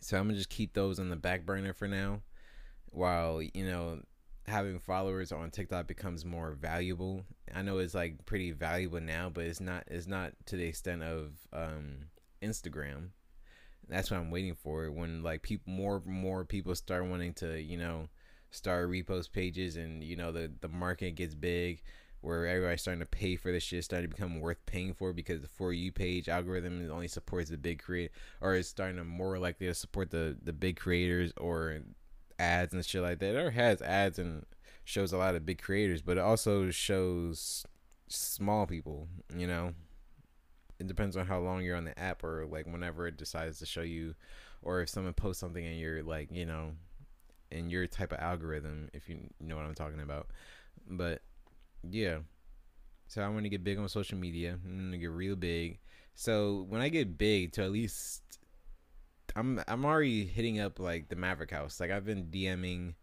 So 0.00 0.18
I'm 0.18 0.26
gonna 0.26 0.36
just 0.36 0.50
keep 0.50 0.74
those 0.74 0.98
on 0.98 1.08
the 1.08 1.16
back 1.16 1.46
burner 1.46 1.72
for 1.72 1.88
now, 1.88 2.20
while 2.90 3.40
you 3.42 3.64
know 3.64 4.00
having 4.48 4.78
followers 4.78 5.32
on 5.32 5.50
TikTok 5.50 5.86
becomes 5.86 6.24
more 6.24 6.52
valuable. 6.52 7.24
I 7.54 7.62
know 7.62 7.78
it's 7.78 7.94
like 7.94 8.24
pretty 8.26 8.52
valuable 8.52 9.00
now, 9.00 9.30
but 9.32 9.44
it's 9.44 9.60
not 9.60 9.84
it's 9.86 10.06
not 10.06 10.32
to 10.46 10.56
the 10.56 10.64
extent 10.64 11.02
of 11.02 11.32
um, 11.52 12.06
Instagram. 12.42 13.10
That's 13.88 14.10
what 14.10 14.20
I'm 14.20 14.30
waiting 14.30 14.54
for 14.54 14.90
when 14.90 15.22
like 15.22 15.42
people 15.42 15.72
more 15.72 16.02
more 16.04 16.44
people 16.44 16.74
start 16.74 17.06
wanting 17.06 17.34
to 17.34 17.60
you 17.60 17.78
know 17.78 18.08
start 18.50 18.90
repost 18.90 19.32
pages 19.32 19.76
and 19.76 20.02
you 20.02 20.16
know 20.16 20.32
the 20.32 20.50
the 20.60 20.68
market 20.68 21.14
gets 21.14 21.34
big 21.34 21.82
where 22.20 22.46
everybody's 22.46 22.80
starting 22.80 23.00
to 23.00 23.06
pay 23.06 23.36
for 23.36 23.52
this 23.52 23.62
shit 23.62 23.84
starting 23.84 24.10
to 24.10 24.14
become 24.16 24.40
worth 24.40 24.64
paying 24.66 24.92
for 24.92 25.12
because 25.12 25.40
the 25.40 25.48
for 25.48 25.72
you 25.72 25.92
page 25.92 26.28
algorithm 26.28 26.90
only 26.90 27.06
supports 27.06 27.50
the 27.50 27.56
big 27.56 27.80
create 27.80 28.10
or 28.40 28.54
is 28.54 28.68
starting 28.68 28.96
to 28.96 29.04
more 29.04 29.38
likely 29.38 29.66
to 29.66 29.74
support 29.74 30.10
the 30.10 30.36
the 30.42 30.52
big 30.52 30.76
creators 30.76 31.32
or 31.36 31.78
ads 32.38 32.72
and 32.72 32.84
shit 32.84 33.02
like 33.02 33.18
that 33.18 33.34
or 33.34 33.50
has 33.50 33.82
ads 33.82 34.18
and 34.18 34.44
shows 34.84 35.12
a 35.12 35.18
lot 35.18 35.34
of 35.34 35.44
big 35.44 35.60
creators 35.60 36.02
but 36.02 36.16
it 36.16 36.20
also 36.20 36.70
shows 36.70 37.66
small 38.08 38.66
people 38.66 39.08
you 39.36 39.46
know 39.46 39.72
it 40.78 40.86
depends 40.86 41.16
on 41.16 41.26
how 41.26 41.38
long 41.38 41.62
you're 41.62 41.76
on 41.76 41.84
the 41.84 41.98
app 41.98 42.22
or 42.22 42.46
like 42.46 42.66
whenever 42.66 43.06
it 43.06 43.16
decides 43.16 43.58
to 43.58 43.66
show 43.66 43.82
you 43.82 44.14
or 44.62 44.80
if 44.80 44.88
someone 44.88 45.12
posts 45.12 45.40
something 45.40 45.66
and 45.66 45.78
you're 45.78 46.02
like 46.02 46.28
you 46.30 46.46
know 46.46 46.72
in 47.50 47.70
your 47.70 47.86
type 47.86 48.12
of 48.12 48.18
algorithm, 48.18 48.90
if 48.92 49.08
you 49.08 49.18
know 49.40 49.56
what 49.56 49.64
I'm 49.64 49.74
talking 49.74 50.00
about. 50.00 50.28
But 50.88 51.22
yeah, 51.88 52.18
so 53.06 53.22
I 53.22 53.28
want 53.28 53.44
to 53.44 53.48
get 53.48 53.64
big 53.64 53.78
on 53.78 53.88
social 53.88 54.18
media. 54.18 54.58
I'm 54.64 54.86
gonna 54.86 54.98
get 54.98 55.10
real 55.10 55.36
big. 55.36 55.78
So 56.14 56.66
when 56.68 56.80
I 56.80 56.88
get 56.88 57.16
big, 57.16 57.52
to 57.52 57.64
at 57.64 57.72
least 57.72 58.22
I'm 59.38 59.62
I'm 59.68 59.84
already 59.84 60.26
hitting 60.26 60.58
up 60.58 60.80
like 60.80 61.08
the 61.08 61.16
Maverick 61.16 61.52
House. 61.52 61.78
Like 61.78 61.92
I've 61.92 62.04
been 62.04 62.24
DMing 62.24 62.94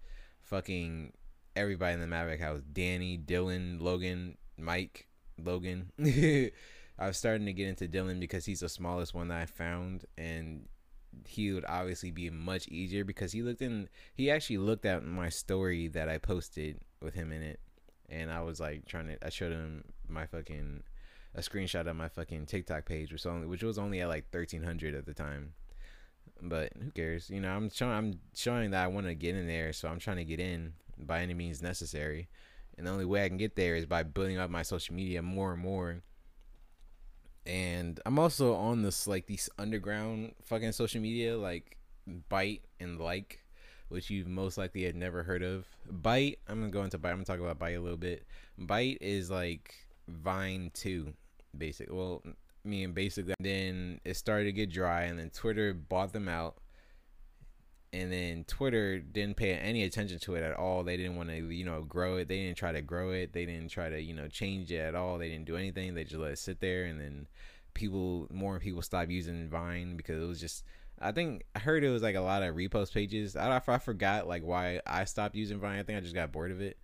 fucking 0.42 1.14
everybody 1.56 1.94
in 1.94 2.02
the 2.02 2.08
Maverick 2.08 2.42
House: 2.42 2.62
Danny, 2.74 3.18
Dylan, 3.18 3.82
Logan, 3.82 4.38
Mike, 4.58 5.08
Logan. 5.42 5.94
I 6.98 7.08
was 7.08 7.18
starting 7.18 7.46
to 7.46 7.54
get 7.54 7.70
into 7.70 7.88
Dylan 7.88 8.20
because 8.20 8.46
he's 8.46 8.60
the 8.60 8.70
smallest 8.70 9.14
one 9.14 9.30
that 9.30 9.42
I 9.42 9.46
found, 9.46 10.04
and 10.18 10.68
he 11.26 11.54
would 11.54 11.66
obviously 11.70 12.12
be 12.12 12.30
much 12.30 12.68
easier 12.68 13.06
because 13.06 13.32
he 13.32 13.42
looked 13.42 13.62
in 13.62 13.88
he 14.16 14.30
actually 14.30 14.58
looked 14.58 14.86
at 14.86 15.06
my 15.06 15.30
story 15.30 15.88
that 15.88 16.10
I 16.10 16.18
posted 16.18 16.82
with 17.02 17.14
him 17.14 17.32
in 17.32 17.42
it 17.42 17.62
and 18.10 18.30
I 18.30 18.42
was 18.42 18.60
like 18.60 18.86
trying 18.86 19.08
to 19.08 19.26
I 19.26 19.30
showed 19.30 19.54
him 19.54 19.86
my 20.10 20.26
fucking 20.26 20.84
a 21.34 21.40
screenshot 21.40 21.88
of 21.88 21.96
my 21.96 22.10
fucking 22.10 22.48
TikTok 22.48 22.86
page 22.86 23.14
which 23.14 23.26
only 23.26 23.48
which 23.48 23.64
was 23.64 23.78
only 23.78 24.02
at 24.02 24.10
like 24.10 24.26
1300 24.30 24.94
at 24.94 25.06
the 25.06 25.14
time 25.14 25.54
but 26.42 26.72
who 26.82 26.92
cares 26.92 27.30
you 27.30 27.40
know 27.40 27.50
I'm 27.50 27.70
showing 27.70 27.94
I'm 27.94 28.20
showing 28.36 28.72
that 28.72 28.84
I 28.84 28.88
want 28.88 29.08
to 29.08 29.16
get 29.16 29.36
in 29.36 29.48
there 29.48 29.74
so 29.74 29.88
I'm 29.88 30.00
trying 30.00 30.18
to 30.18 30.26
get 30.26 30.40
in 30.40 30.74
by 30.98 31.22
any 31.22 31.34
means 31.34 31.62
necessary 31.62 32.28
and 32.78 32.86
the 32.86 32.92
only 32.92 33.06
way 33.06 33.24
I 33.24 33.28
can 33.30 33.38
get 33.38 33.56
there 33.56 33.76
is 33.76 33.86
by 33.86 34.04
building 34.04 34.38
up 34.38 34.50
my 34.50 34.62
social 34.62 34.96
media 34.96 35.22
more 35.22 35.54
and 35.54 35.62
more 35.62 36.02
and 37.46 38.00
I'm 38.06 38.18
also 38.18 38.56
on 38.56 38.82
this 38.82 39.08
like 39.08 39.28
these 39.28 39.50
underground 39.58 40.34
fucking 40.44 40.72
social 40.72 41.02
media 41.02 41.38
like 41.38 41.78
Byte 42.30 42.62
and 42.80 43.00
like, 43.00 43.40
which 43.90 44.10
you 44.10 44.26
most 44.26 44.58
likely 44.58 44.84
had 44.84 44.96
never 44.96 45.24
heard 45.24 45.44
of. 45.44 45.66
Byte, 45.92 46.38
I'm 46.48 46.60
gonna 46.60 46.72
go 46.72 46.84
into 46.84 46.98
Byte. 46.98 47.12
I'm 47.12 47.16
gonna 47.18 47.26
talk 47.26 47.40
about 47.40 47.60
Byte 47.60 47.78
a 47.78 47.82
little 47.82 47.98
bit. 47.98 48.26
Bite 48.58 48.98
is 49.02 49.30
like 49.30 49.76
Vine 50.08 50.72
two, 50.74 51.14
basically. 51.58 51.96
Well, 51.96 52.24
I 52.66 52.68
mean 52.68 52.94
basically. 52.94 53.34
Then 53.40 54.00
it 54.04 54.16
started 54.18 54.46
to 54.46 54.52
get 54.52 54.72
dry, 54.72 55.04
and 55.04 55.20
then 55.20 55.30
Twitter 55.30 55.74
bought 55.74 56.14
them 56.14 56.28
out. 56.28 56.58
and 57.94 58.12
then 58.12 58.44
Twitter 58.46 59.00
didn't 59.00 59.38
pay 59.38 59.54
any 59.54 59.84
attention 59.84 60.20
to 60.20 60.36
it 60.36 60.44
at 60.44 60.54
all. 60.58 60.84
They 60.84 60.98
didn't 60.98 61.16
want 61.16 61.30
to, 61.30 61.38
you 61.38 61.64
know, 61.64 61.82
grow 61.84 62.18
it. 62.18 62.28
They 62.28 62.44
didn't 62.44 62.58
try 62.58 62.74
to 62.74 62.82
grow 62.82 63.12
it. 63.12 63.32
They 63.32 63.46
didn't 63.46 63.70
try 63.70 63.90
to, 63.90 64.02
you 64.02 64.14
know, 64.14 64.28
change 64.28 64.72
it 64.72 64.80
at 64.80 64.96
all. 64.96 65.18
They 65.18 65.30
didn't 65.30 65.46
do 65.46 65.56
anything. 65.56 65.94
They 65.94 66.04
just 66.04 66.18
let 66.18 66.32
it 66.32 66.40
sit 66.40 66.60
there, 66.60 66.86
and 66.86 67.00
then 67.00 67.28
people, 67.74 68.28
more 68.32 68.60
people 68.60 68.82
stopped 68.82 69.12
using 69.12 69.50
Vine 69.50 69.96
because 69.98 70.22
it 70.22 70.28
was 70.28 70.42
just. 70.42 70.64
I 71.00 71.12
think 71.12 71.44
I 71.56 71.60
heard 71.60 71.84
it 71.84 71.90
was 71.90 72.02
like 72.04 72.16
a 72.16 72.22
lot 72.22 72.44
of 72.44 72.56
repost 72.56 72.94
pages. 72.94 73.36
I, 73.36 73.62
I 73.66 73.78
forgot 73.80 74.28
like 74.28 74.44
why 74.44 74.82
I 74.86 75.06
stopped 75.06 75.36
using 75.36 75.60
Vine. 75.60 75.80
I 75.80 75.84
think 75.84 75.98
I 75.98 76.02
just 76.02 76.16
got 76.16 76.32
bored 76.32 76.52
of 76.52 76.62
it, 76.62 76.78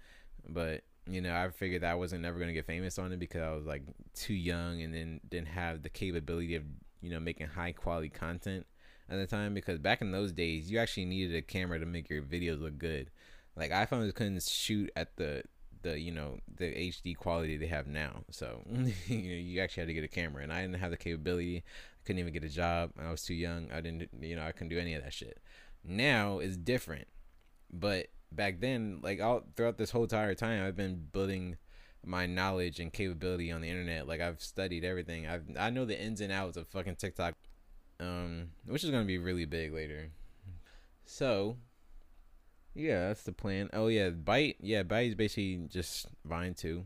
but 0.48 0.84
you 1.08 1.22
know, 1.22 1.36
I 1.36 1.50
figured 1.50 1.81
that 1.81 1.91
I 1.91 1.96
wasn't 1.96 2.22
never 2.22 2.39
gonna 2.39 2.53
get 2.53 2.65
famous 2.65 3.00
on 3.00 3.12
it 3.12 3.20
because 3.20 3.41
I 3.41 3.51
was 3.51 3.65
like 3.65 3.84
too 4.13 4.34
young 4.34 4.81
and 4.81 4.93
then 4.93 5.20
didn't 5.27 5.50
have 5.50 5.84
the 5.84 5.89
capability 5.89 6.55
of 6.55 6.63
you 7.01 7.10
know 7.10 7.20
making 7.20 7.48
high 7.48 7.72
quality 7.72 8.10
content 8.10 8.65
at 9.10 9.17
the 9.17 9.27
time. 9.27 9.53
Because 9.53 9.79
back 9.79 10.01
in 10.01 10.12
those 10.12 10.31
days, 10.31 10.70
you 10.70 10.79
actually 10.79 11.05
needed 11.05 11.36
a 11.36 11.41
camera 11.41 11.79
to 11.79 11.86
make 11.86 12.10
your 12.10 12.22
videos 12.22 12.62
look 12.62 12.77
good. 12.77 13.10
Like 13.55 13.72
iPhones 13.72 14.13
couldn't 14.13 14.43
shoot 14.43 14.91
at 14.96 15.15
the 15.17 15.43
the 15.84 16.00
you 16.00 16.12
know 16.12 16.38
the 16.58 16.65
HD 16.65 17.15
quality 17.15 17.58
they 17.58 17.67
have 17.67 17.88
now. 17.88 18.24
So 18.29 18.62
you 19.08 19.17
know 19.17 19.36
you 19.36 19.62
actually 19.62 19.81
had 19.81 19.88
to 19.88 19.93
get 19.93 20.03
a 20.03 20.08
camera, 20.08 20.43
and 20.43 20.53
I 20.53 20.62
didn't 20.62 20.79
have 20.79 20.91
the 20.91 20.98
capability. 20.98 21.58
I 21.58 22.01
couldn't 22.05 22.20
even 22.20 22.34
get 22.34 22.43
a 22.43 22.50
job. 22.50 22.91
I 23.00 23.12
was 23.12 23.24
too 23.24 23.34
young. 23.34 23.72
I 23.72 23.81
didn't 23.81 24.10
you 24.22 24.36
know 24.36 24.43
I 24.43 24.51
couldn't 24.51 24.70
do 24.70 24.79
any 24.79 24.93
of 24.93 25.03
that 25.03 25.13
shit. 25.13 25.39
Now 25.84 26.39
it's 26.39 26.58
different, 26.58 27.08
but 27.72 28.08
back 28.32 28.60
then, 28.60 29.00
like 29.02 29.22
all 29.22 29.44
throughout 29.56 29.78
this 29.78 29.92
whole 29.92 30.04
entire 30.04 30.36
time, 30.36 30.64
I've 30.66 30.76
been 30.76 31.08
building 31.12 31.58
my 32.06 32.26
knowledge 32.26 32.80
and 32.80 32.92
capability 32.92 33.52
on 33.52 33.62
the 33.62 33.70
internet. 33.70 34.08
Like 34.08 34.22
I've 34.22 34.42
studied 34.42 34.84
everything. 34.84 35.28
I've 35.28 35.44
I 35.60 35.70
know 35.70 35.86
the 35.86 36.00
ins 36.00 36.22
and 36.22 36.32
outs 36.32 36.58
of 36.58 36.68
fucking 36.68 36.96
TikTok, 36.96 37.36
um, 38.00 38.50
which 38.66 38.84
is 38.84 38.90
gonna 38.90 39.06
be 39.06 39.18
really 39.18 39.46
big 39.46 39.74
later. 39.74 40.10
So, 41.06 41.58
yeah, 42.74 43.08
that's 43.08 43.24
the 43.24 43.34
plan. 43.34 43.70
Oh 43.74 43.88
yeah, 43.88 44.10
Byte. 44.10 44.56
Yeah, 44.62 44.84
Byte 44.84 45.10
is 45.10 45.16
basically 45.16 45.68
just 45.68 46.08
Vine 46.26 46.54
too. 46.54 46.86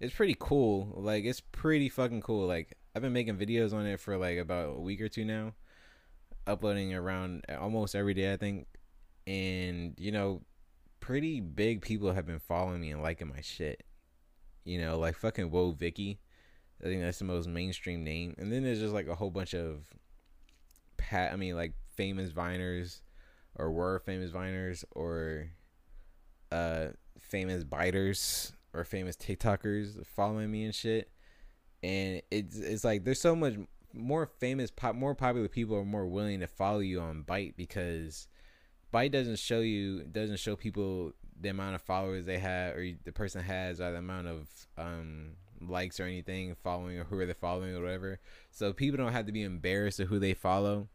It's 0.00 0.14
pretty 0.14 0.36
cool. 0.38 0.92
Like 0.96 1.24
it's 1.24 1.40
pretty 1.40 1.88
fucking 1.88 2.22
cool. 2.22 2.46
Like 2.46 2.76
I've 2.94 3.02
been 3.02 3.12
making 3.12 3.36
videos 3.36 3.72
on 3.72 3.86
it 3.86 4.00
for 4.00 4.16
like 4.16 4.38
about 4.38 4.76
a 4.76 4.80
week 4.80 5.00
or 5.00 5.08
two 5.08 5.24
now, 5.24 5.52
uploading 6.46 6.94
around 6.94 7.44
almost 7.60 7.94
every 7.94 8.14
day 8.14 8.32
I 8.32 8.36
think. 8.36 8.66
And 9.26 9.94
you 9.98 10.10
know, 10.10 10.42
pretty 11.02 11.40
big 11.40 11.82
people 11.82 12.12
have 12.12 12.26
been 12.26 12.38
following 12.38 12.80
me 12.80 12.90
and 12.92 13.02
liking 13.02 13.28
my 13.28 13.42
shit. 13.42 13.82
You 14.64 14.80
know, 14.80 14.98
like 14.98 15.16
fucking 15.16 15.50
Woah 15.50 15.76
Vicky. 15.76 16.20
I 16.80 16.86
think 16.86 17.02
that's 17.02 17.18
the 17.18 17.24
most 17.26 17.48
mainstream 17.48 18.02
name. 18.04 18.34
And 18.38 18.50
then 18.50 18.62
there's 18.62 18.80
just 18.80 18.94
like 18.94 19.08
a 19.08 19.14
whole 19.14 19.30
bunch 19.30 19.54
of 19.54 19.84
pat 20.96 21.32
I 21.32 21.36
mean 21.36 21.56
like 21.56 21.74
famous 21.96 22.30
viners 22.30 23.00
or 23.56 23.70
were 23.72 23.98
famous 23.98 24.30
viners 24.30 24.84
or 24.92 25.50
uh 26.52 26.88
famous 27.18 27.64
biters 27.64 28.52
or 28.72 28.84
famous 28.84 29.16
TikTokers 29.16 30.06
following 30.06 30.50
me 30.50 30.64
and 30.64 30.74
shit. 30.74 31.10
And 31.82 32.22
it's 32.30 32.56
it's 32.56 32.84
like 32.84 33.04
there's 33.04 33.20
so 33.20 33.34
much 33.34 33.54
more 33.92 34.26
famous 34.38 34.70
pop 34.70 34.94
more 34.94 35.14
popular 35.14 35.48
people 35.48 35.76
are 35.76 35.84
more 35.84 36.06
willing 36.06 36.40
to 36.40 36.46
follow 36.46 36.78
you 36.78 37.00
on 37.00 37.24
Byte 37.24 37.56
because 37.56 38.28
Byte 38.92 39.12
doesn't 39.12 39.38
show 39.38 39.60
you 39.60 40.04
doesn't 40.04 40.38
show 40.38 40.56
people 40.56 41.12
the 41.40 41.48
amount 41.48 41.74
of 41.74 41.82
followers 41.82 42.24
they 42.24 42.38
have 42.38 42.76
or 42.76 42.86
the 43.04 43.12
person 43.12 43.42
has 43.42 43.80
or 43.80 43.90
the 43.90 43.98
amount 43.98 44.28
of 44.28 44.48
um, 44.78 45.30
likes 45.60 45.98
or 45.98 46.04
anything 46.04 46.54
following 46.62 46.98
or 46.98 47.04
who 47.04 47.18
are 47.18 47.26
they 47.26 47.32
following 47.32 47.74
or 47.74 47.80
whatever. 47.80 48.20
So 48.50 48.72
people 48.72 48.98
don't 48.98 49.12
have 49.12 49.26
to 49.26 49.32
be 49.32 49.42
embarrassed 49.42 50.00
of 50.00 50.08
who 50.08 50.18
they 50.18 50.34
follow. 50.34 50.88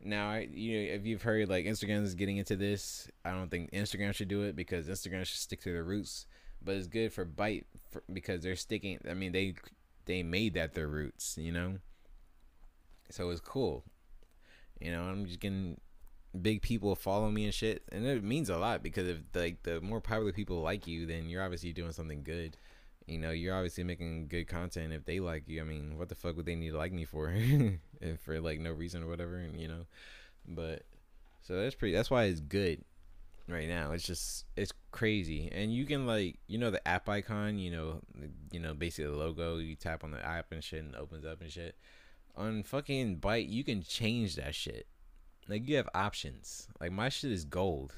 Now, 0.00 0.34
you 0.36 0.74
know, 0.74 0.94
if 0.94 1.06
you've 1.06 1.22
heard 1.22 1.48
like 1.48 1.64
Instagram 1.64 2.04
is 2.04 2.14
getting 2.14 2.36
into 2.36 2.56
this, 2.56 3.10
I 3.24 3.32
don't 3.32 3.50
think 3.50 3.72
Instagram 3.72 4.14
should 4.14 4.28
do 4.28 4.42
it 4.42 4.54
because 4.54 4.88
Instagram 4.88 5.24
should 5.24 5.38
stick 5.38 5.60
to 5.62 5.72
their 5.72 5.84
roots. 5.84 6.26
But 6.62 6.76
it's 6.76 6.86
good 6.86 7.12
for 7.12 7.24
Byte 7.24 7.64
for, 7.90 8.02
because 8.12 8.42
they're 8.42 8.56
sticking. 8.56 8.98
I 9.08 9.14
mean, 9.14 9.32
they 9.32 9.54
they 10.06 10.22
made 10.22 10.54
that 10.54 10.74
their 10.74 10.88
roots, 10.88 11.36
you 11.38 11.52
know. 11.52 11.78
So 13.10 13.30
it's 13.30 13.40
cool. 13.40 13.84
You 14.80 14.92
know, 14.92 15.02
I'm 15.02 15.26
just 15.26 15.40
getting 15.40 15.80
big 16.40 16.62
people 16.62 16.94
follow 16.94 17.30
me 17.30 17.44
and 17.44 17.54
shit, 17.54 17.82
and 17.90 18.06
it 18.06 18.22
means 18.22 18.50
a 18.50 18.56
lot 18.56 18.82
because 18.82 19.08
if 19.08 19.18
like 19.34 19.62
the 19.62 19.80
more 19.80 20.00
popular 20.00 20.32
people 20.32 20.60
like 20.60 20.86
you, 20.86 21.06
then 21.06 21.28
you're 21.28 21.42
obviously 21.42 21.72
doing 21.72 21.92
something 21.92 22.22
good. 22.22 22.56
You 23.06 23.18
know, 23.18 23.30
you're 23.30 23.54
obviously 23.54 23.84
making 23.84 24.28
good 24.28 24.48
content. 24.48 24.92
If 24.92 25.06
they 25.06 25.20
like 25.20 25.48
you, 25.48 25.60
I 25.60 25.64
mean, 25.64 25.96
what 25.96 26.08
the 26.08 26.14
fuck 26.14 26.36
would 26.36 26.44
they 26.44 26.54
need 26.54 26.70
to 26.70 26.76
like 26.78 26.92
me 26.92 27.04
for? 27.04 27.32
if 28.00 28.20
for 28.20 28.40
like 28.40 28.60
no 28.60 28.70
reason 28.70 29.02
or 29.02 29.08
whatever, 29.08 29.36
And 29.36 29.58
you 29.60 29.68
know. 29.68 29.86
But 30.46 30.82
so 31.42 31.56
that's 31.56 31.74
pretty. 31.74 31.94
That's 31.94 32.10
why 32.10 32.24
it's 32.24 32.40
good 32.40 32.84
right 33.48 33.68
now. 33.68 33.92
It's 33.92 34.06
just 34.06 34.44
it's 34.56 34.72
crazy, 34.90 35.48
and 35.50 35.72
you 35.72 35.86
can 35.86 36.06
like 36.06 36.38
you 36.46 36.58
know 36.58 36.70
the 36.70 36.86
app 36.86 37.08
icon. 37.08 37.58
You 37.58 37.70
know, 37.70 38.00
you 38.50 38.60
know 38.60 38.74
basically 38.74 39.10
the 39.10 39.16
logo. 39.16 39.56
You 39.56 39.74
tap 39.74 40.04
on 40.04 40.10
the 40.10 40.24
app 40.24 40.52
and 40.52 40.62
shit, 40.62 40.84
and 40.84 40.94
opens 40.94 41.24
up 41.24 41.40
and 41.40 41.50
shit. 41.50 41.76
On 42.36 42.62
fucking 42.62 43.18
Byte, 43.18 43.50
you 43.50 43.64
can 43.64 43.82
change 43.82 44.36
that 44.36 44.54
shit 44.54 44.86
like 45.48 45.68
you 45.68 45.76
have 45.76 45.88
options. 45.94 46.68
Like 46.80 46.92
my 46.92 47.08
shit 47.08 47.32
is 47.32 47.44
gold. 47.44 47.94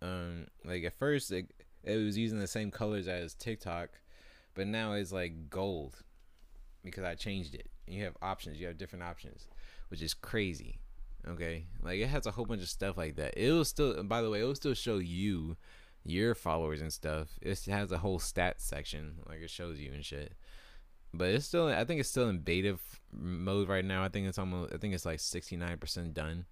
Um, 0.00 0.46
like 0.64 0.84
at 0.84 0.98
first 0.98 1.32
it, 1.32 1.52
it 1.82 1.96
was 1.96 2.16
using 2.16 2.38
the 2.38 2.46
same 2.46 2.70
colors 2.70 3.08
as 3.08 3.34
TikTok, 3.34 3.90
but 4.54 4.66
now 4.66 4.92
it's 4.92 5.12
like 5.12 5.50
gold 5.50 6.02
because 6.84 7.04
I 7.04 7.14
changed 7.14 7.54
it. 7.54 7.68
You 7.86 8.04
have 8.04 8.16
options. 8.22 8.60
You 8.60 8.68
have 8.68 8.78
different 8.78 9.04
options, 9.04 9.48
which 9.88 10.02
is 10.02 10.14
crazy. 10.14 10.78
Okay, 11.26 11.66
like 11.82 11.98
it 11.98 12.06
has 12.06 12.26
a 12.26 12.30
whole 12.30 12.46
bunch 12.46 12.62
of 12.62 12.68
stuff 12.68 12.96
like 12.96 13.16
that. 13.16 13.34
It'll 13.36 13.64
still, 13.64 14.02
by 14.04 14.22
the 14.22 14.30
way, 14.30 14.40
it'll 14.40 14.54
still 14.54 14.74
show 14.74 14.98
you 14.98 15.56
your 16.04 16.34
followers 16.34 16.80
and 16.80 16.92
stuff. 16.92 17.28
It 17.42 17.58
has 17.66 17.90
a 17.90 17.98
whole 17.98 18.20
stats 18.20 18.60
section, 18.60 19.16
like 19.28 19.40
it 19.40 19.50
shows 19.50 19.80
you 19.80 19.92
and 19.92 20.04
shit 20.04 20.34
but 21.14 21.28
it's 21.30 21.46
still 21.46 21.68
I 21.68 21.84
think 21.84 22.00
it's 22.00 22.08
still 22.08 22.28
in 22.28 22.40
beta 22.40 22.74
f- 22.74 23.00
mode 23.12 23.68
right 23.68 23.84
now. 23.84 24.04
I 24.04 24.08
think 24.08 24.26
it's 24.26 24.38
almost 24.38 24.74
I 24.74 24.78
think 24.78 24.94
it's 24.94 25.06
like 25.06 25.18
69% 25.18 26.14
done. 26.14 26.46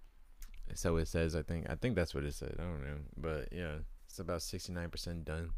So 0.75 0.97
it 0.97 1.09
says 1.09 1.37
I 1.37 1.43
think 1.43 1.67
I 1.69 1.75
think 1.75 1.95
that's 1.95 2.15
what 2.15 2.25
it 2.25 2.35
said. 2.35 2.57
I 2.59 2.63
don't 2.63 2.83
know. 2.83 2.99
But 3.17 3.49
yeah, 3.53 3.77
it's 4.09 4.19
about 4.19 4.41
69% 4.41 5.25
done. 5.25 5.51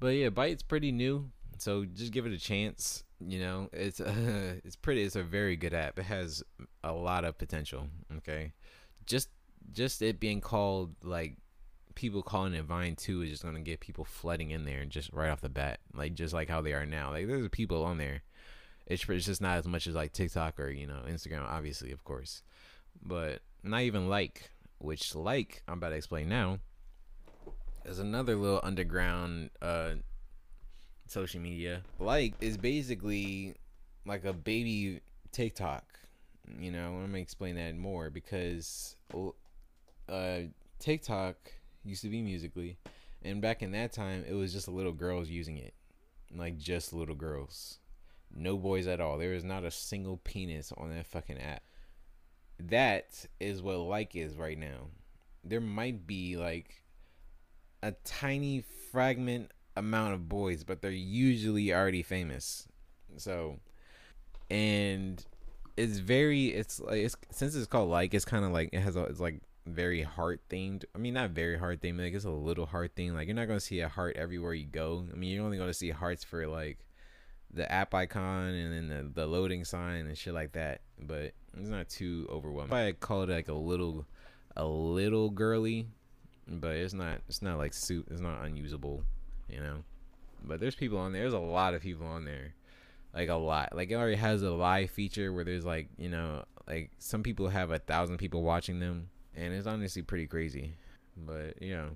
But 0.00 0.08
yeah, 0.08 0.30
Byte's 0.30 0.62
pretty 0.62 0.92
new. 0.92 1.30
So 1.58 1.84
just 1.84 2.12
give 2.12 2.26
it 2.26 2.32
a 2.32 2.38
chance, 2.38 3.04
you 3.20 3.38
know. 3.38 3.68
It's 3.72 4.00
uh, 4.00 4.54
it's 4.64 4.76
pretty 4.76 5.02
it's 5.02 5.16
a 5.16 5.22
very 5.22 5.56
good 5.56 5.74
app. 5.74 5.98
It 5.98 6.04
has 6.04 6.42
a 6.82 6.92
lot 6.92 7.24
of 7.24 7.38
potential, 7.38 7.88
okay? 8.18 8.52
Just 9.06 9.28
just 9.72 10.02
it 10.02 10.18
being 10.18 10.40
called 10.40 10.94
like 11.02 11.36
people 11.94 12.22
calling 12.22 12.54
it 12.54 12.64
Vine 12.64 12.96
2 12.96 13.22
is 13.22 13.30
just 13.30 13.42
going 13.42 13.54
to 13.54 13.60
get 13.60 13.80
people 13.80 14.04
flooding 14.04 14.50
in 14.50 14.64
there 14.64 14.80
and 14.80 14.90
just 14.90 15.12
right 15.12 15.30
off 15.30 15.40
the 15.40 15.48
bat. 15.48 15.80
Like, 15.94 16.14
just 16.14 16.34
like 16.34 16.48
how 16.48 16.60
they 16.60 16.72
are 16.72 16.86
now. 16.86 17.10
Like, 17.10 17.26
there's 17.26 17.48
people 17.48 17.84
on 17.84 17.98
there. 17.98 18.22
It's, 18.86 19.08
it's 19.08 19.26
just 19.26 19.40
not 19.40 19.58
as 19.58 19.66
much 19.66 19.86
as 19.86 19.94
like 19.94 20.12
TikTok 20.12 20.58
or, 20.58 20.68
you 20.68 20.86
know, 20.86 21.00
Instagram, 21.08 21.44
obviously, 21.44 21.92
of 21.92 22.04
course. 22.04 22.42
But 23.02 23.40
not 23.62 23.82
even 23.82 24.08
like, 24.08 24.50
which 24.78 25.14
like, 25.14 25.62
I'm 25.68 25.78
about 25.78 25.90
to 25.90 25.96
explain 25.96 26.28
now, 26.28 26.58
is 27.84 27.98
another 27.98 28.36
little 28.36 28.60
underground 28.62 29.50
uh, 29.60 29.92
social 31.06 31.40
media. 31.40 31.82
Like 31.98 32.34
is 32.40 32.56
basically 32.56 33.54
like 34.06 34.24
a 34.24 34.32
baby 34.32 35.00
TikTok. 35.30 35.84
You 36.58 36.72
know, 36.72 36.86
I'm 36.86 37.06
gonna 37.06 37.18
explain 37.18 37.56
that 37.56 37.76
more 37.76 38.10
because 38.10 38.96
uh, 40.08 40.38
TikTok 40.78 41.36
used 41.84 42.02
to 42.02 42.08
be 42.08 42.22
Musical.ly, 42.22 42.76
and 43.22 43.40
back 43.40 43.62
in 43.62 43.72
that 43.72 43.92
time, 43.92 44.24
it 44.28 44.34
was 44.34 44.52
just 44.52 44.68
little 44.68 44.92
girls 44.92 45.28
using 45.28 45.58
it, 45.58 45.74
like 46.34 46.58
just 46.58 46.92
little 46.92 47.14
girls, 47.14 47.78
no 48.34 48.56
boys 48.56 48.86
at 48.86 49.00
all. 49.00 49.18
There 49.18 49.34
is 49.34 49.44
not 49.44 49.64
a 49.64 49.70
single 49.70 50.18
penis 50.18 50.72
on 50.76 50.90
that 50.90 51.06
fucking 51.06 51.38
app. 51.38 51.62
That 52.58 53.26
is 53.40 53.62
what 53.62 53.78
like 53.78 54.14
is 54.14 54.36
right 54.36 54.58
now. 54.58 54.88
There 55.44 55.60
might 55.60 56.06
be 56.06 56.36
like 56.36 56.82
a 57.82 57.92
tiny 58.04 58.64
fragment 58.92 59.50
amount 59.76 60.14
of 60.14 60.28
boys, 60.28 60.64
but 60.64 60.82
they're 60.82 60.90
usually 60.90 61.72
already 61.72 62.02
famous. 62.02 62.68
So, 63.16 63.58
and 64.50 65.24
it's 65.76 65.98
very 65.98 66.48
it's 66.48 66.80
like 66.80 66.98
it's 66.98 67.16
since 67.30 67.54
it's 67.54 67.66
called 67.66 67.88
like 67.90 68.14
it's 68.14 68.24
kind 68.24 68.44
of 68.44 68.52
like 68.52 68.70
it 68.72 68.80
has 68.80 68.96
a 68.96 69.04
it's 69.04 69.20
like 69.20 69.40
very 69.66 70.02
heart 70.02 70.40
themed. 70.50 70.84
I 70.94 70.98
mean, 70.98 71.14
not 71.14 71.30
very 71.30 71.58
heart 71.58 71.80
themed. 71.80 71.98
Like 71.98 72.14
it's 72.14 72.24
a 72.24 72.30
little 72.30 72.66
heart 72.66 72.92
theme. 72.96 73.14
Like 73.14 73.26
you're 73.26 73.36
not 73.36 73.48
gonna 73.48 73.60
see 73.60 73.80
a 73.80 73.88
heart 73.88 74.16
everywhere 74.16 74.54
you 74.54 74.66
go. 74.66 75.06
I 75.10 75.16
mean, 75.16 75.30
you're 75.30 75.44
only 75.44 75.58
gonna 75.58 75.74
see 75.74 75.90
hearts 75.90 76.24
for 76.24 76.46
like 76.46 76.78
the 77.52 77.70
app 77.70 77.94
icon 77.94 78.48
and 78.48 78.72
then 78.72 78.88
the, 78.88 79.20
the 79.20 79.26
loading 79.26 79.64
sign 79.64 80.06
and 80.06 80.16
shit 80.16 80.34
like 80.34 80.52
that. 80.52 80.80
But 80.98 81.32
it's 81.56 81.68
not 81.68 81.88
too 81.88 82.26
overwhelming. 82.30 82.72
I 82.72 82.92
call 82.92 83.22
it 83.22 83.28
like 83.28 83.48
a 83.48 83.54
little, 83.54 84.06
a 84.56 84.64
little 84.64 85.30
girly, 85.30 85.86
but 86.48 86.76
it's 86.76 86.94
not. 86.94 87.20
It's 87.28 87.42
not 87.42 87.58
like 87.58 87.74
suit. 87.74 88.06
It's 88.10 88.20
not 88.20 88.44
unusable, 88.44 89.04
you 89.48 89.60
know. 89.60 89.84
But 90.44 90.58
there's 90.58 90.74
people 90.74 90.98
on 90.98 91.12
there. 91.12 91.22
There's 91.22 91.34
a 91.34 91.38
lot 91.38 91.74
of 91.74 91.82
people 91.82 92.06
on 92.06 92.24
there, 92.24 92.54
like 93.14 93.28
a 93.28 93.34
lot. 93.34 93.76
Like 93.76 93.90
it 93.90 93.94
already 93.94 94.16
has 94.16 94.42
a 94.42 94.50
live 94.50 94.90
feature 94.90 95.32
where 95.32 95.44
there's 95.44 95.64
like 95.64 95.88
you 95.98 96.08
know 96.08 96.44
like 96.66 96.90
some 96.98 97.22
people 97.22 97.48
have 97.48 97.70
a 97.70 97.78
thousand 97.78 98.18
people 98.18 98.42
watching 98.42 98.80
them 98.80 99.08
and 99.36 99.52
it's 99.52 99.66
honestly 99.66 100.02
pretty 100.02 100.26
crazy. 100.26 100.74
But 101.16 101.60
you 101.60 101.74
know, 101.74 101.90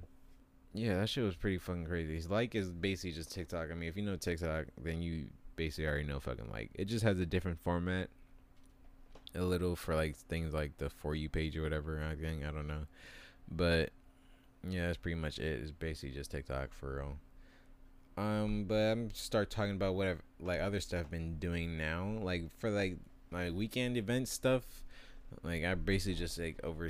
yeah, 0.72 1.00
that 1.00 1.08
shit 1.08 1.24
was 1.24 1.36
pretty 1.36 1.58
fucking 1.58 1.86
crazy. 1.86 2.26
Like 2.28 2.54
is 2.54 2.70
basically 2.70 3.12
just 3.12 3.32
TikTok. 3.32 3.70
I 3.70 3.74
mean, 3.74 3.88
if 3.88 3.96
you 3.96 4.02
know 4.02 4.16
TikTok, 4.16 4.66
then 4.82 5.02
you 5.02 5.26
basically 5.56 5.86
already 5.86 6.04
know 6.04 6.20
fucking 6.20 6.50
like. 6.50 6.70
It 6.74 6.86
just 6.86 7.04
has 7.04 7.18
a 7.18 7.26
different 7.26 7.58
format, 7.62 8.08
a 9.34 9.42
little 9.42 9.76
for 9.76 9.94
like 9.94 10.16
things 10.16 10.52
like 10.52 10.76
the 10.78 10.90
for 10.90 11.14
you 11.14 11.28
page 11.28 11.56
or 11.56 11.62
whatever. 11.62 12.02
I 12.02 12.14
think 12.14 12.44
I 12.44 12.50
don't 12.50 12.66
know, 12.66 12.86
but 13.50 13.90
yeah, 14.68 14.86
that's 14.86 14.98
pretty 14.98 15.16
much 15.16 15.38
it. 15.38 15.60
It's 15.62 15.70
basically 15.70 16.14
just 16.14 16.30
TikTok 16.30 16.72
for 16.72 16.96
real. 16.96 17.16
Um, 18.18 18.64
but 18.64 18.76
I'm 18.76 19.10
start 19.12 19.50
talking 19.50 19.72
about 19.72 19.94
whatever 19.94 20.20
like 20.40 20.60
other 20.60 20.80
stuff 20.80 21.00
I've 21.00 21.10
been 21.10 21.38
doing 21.38 21.76
now. 21.76 22.16
Like 22.20 22.50
for 22.58 22.70
like 22.70 22.96
my 23.30 23.50
weekend 23.50 23.96
event 23.96 24.28
stuff. 24.28 24.62
Like 25.42 25.64
I 25.64 25.74
basically 25.74 26.14
just 26.14 26.38
like 26.38 26.58
over 26.64 26.88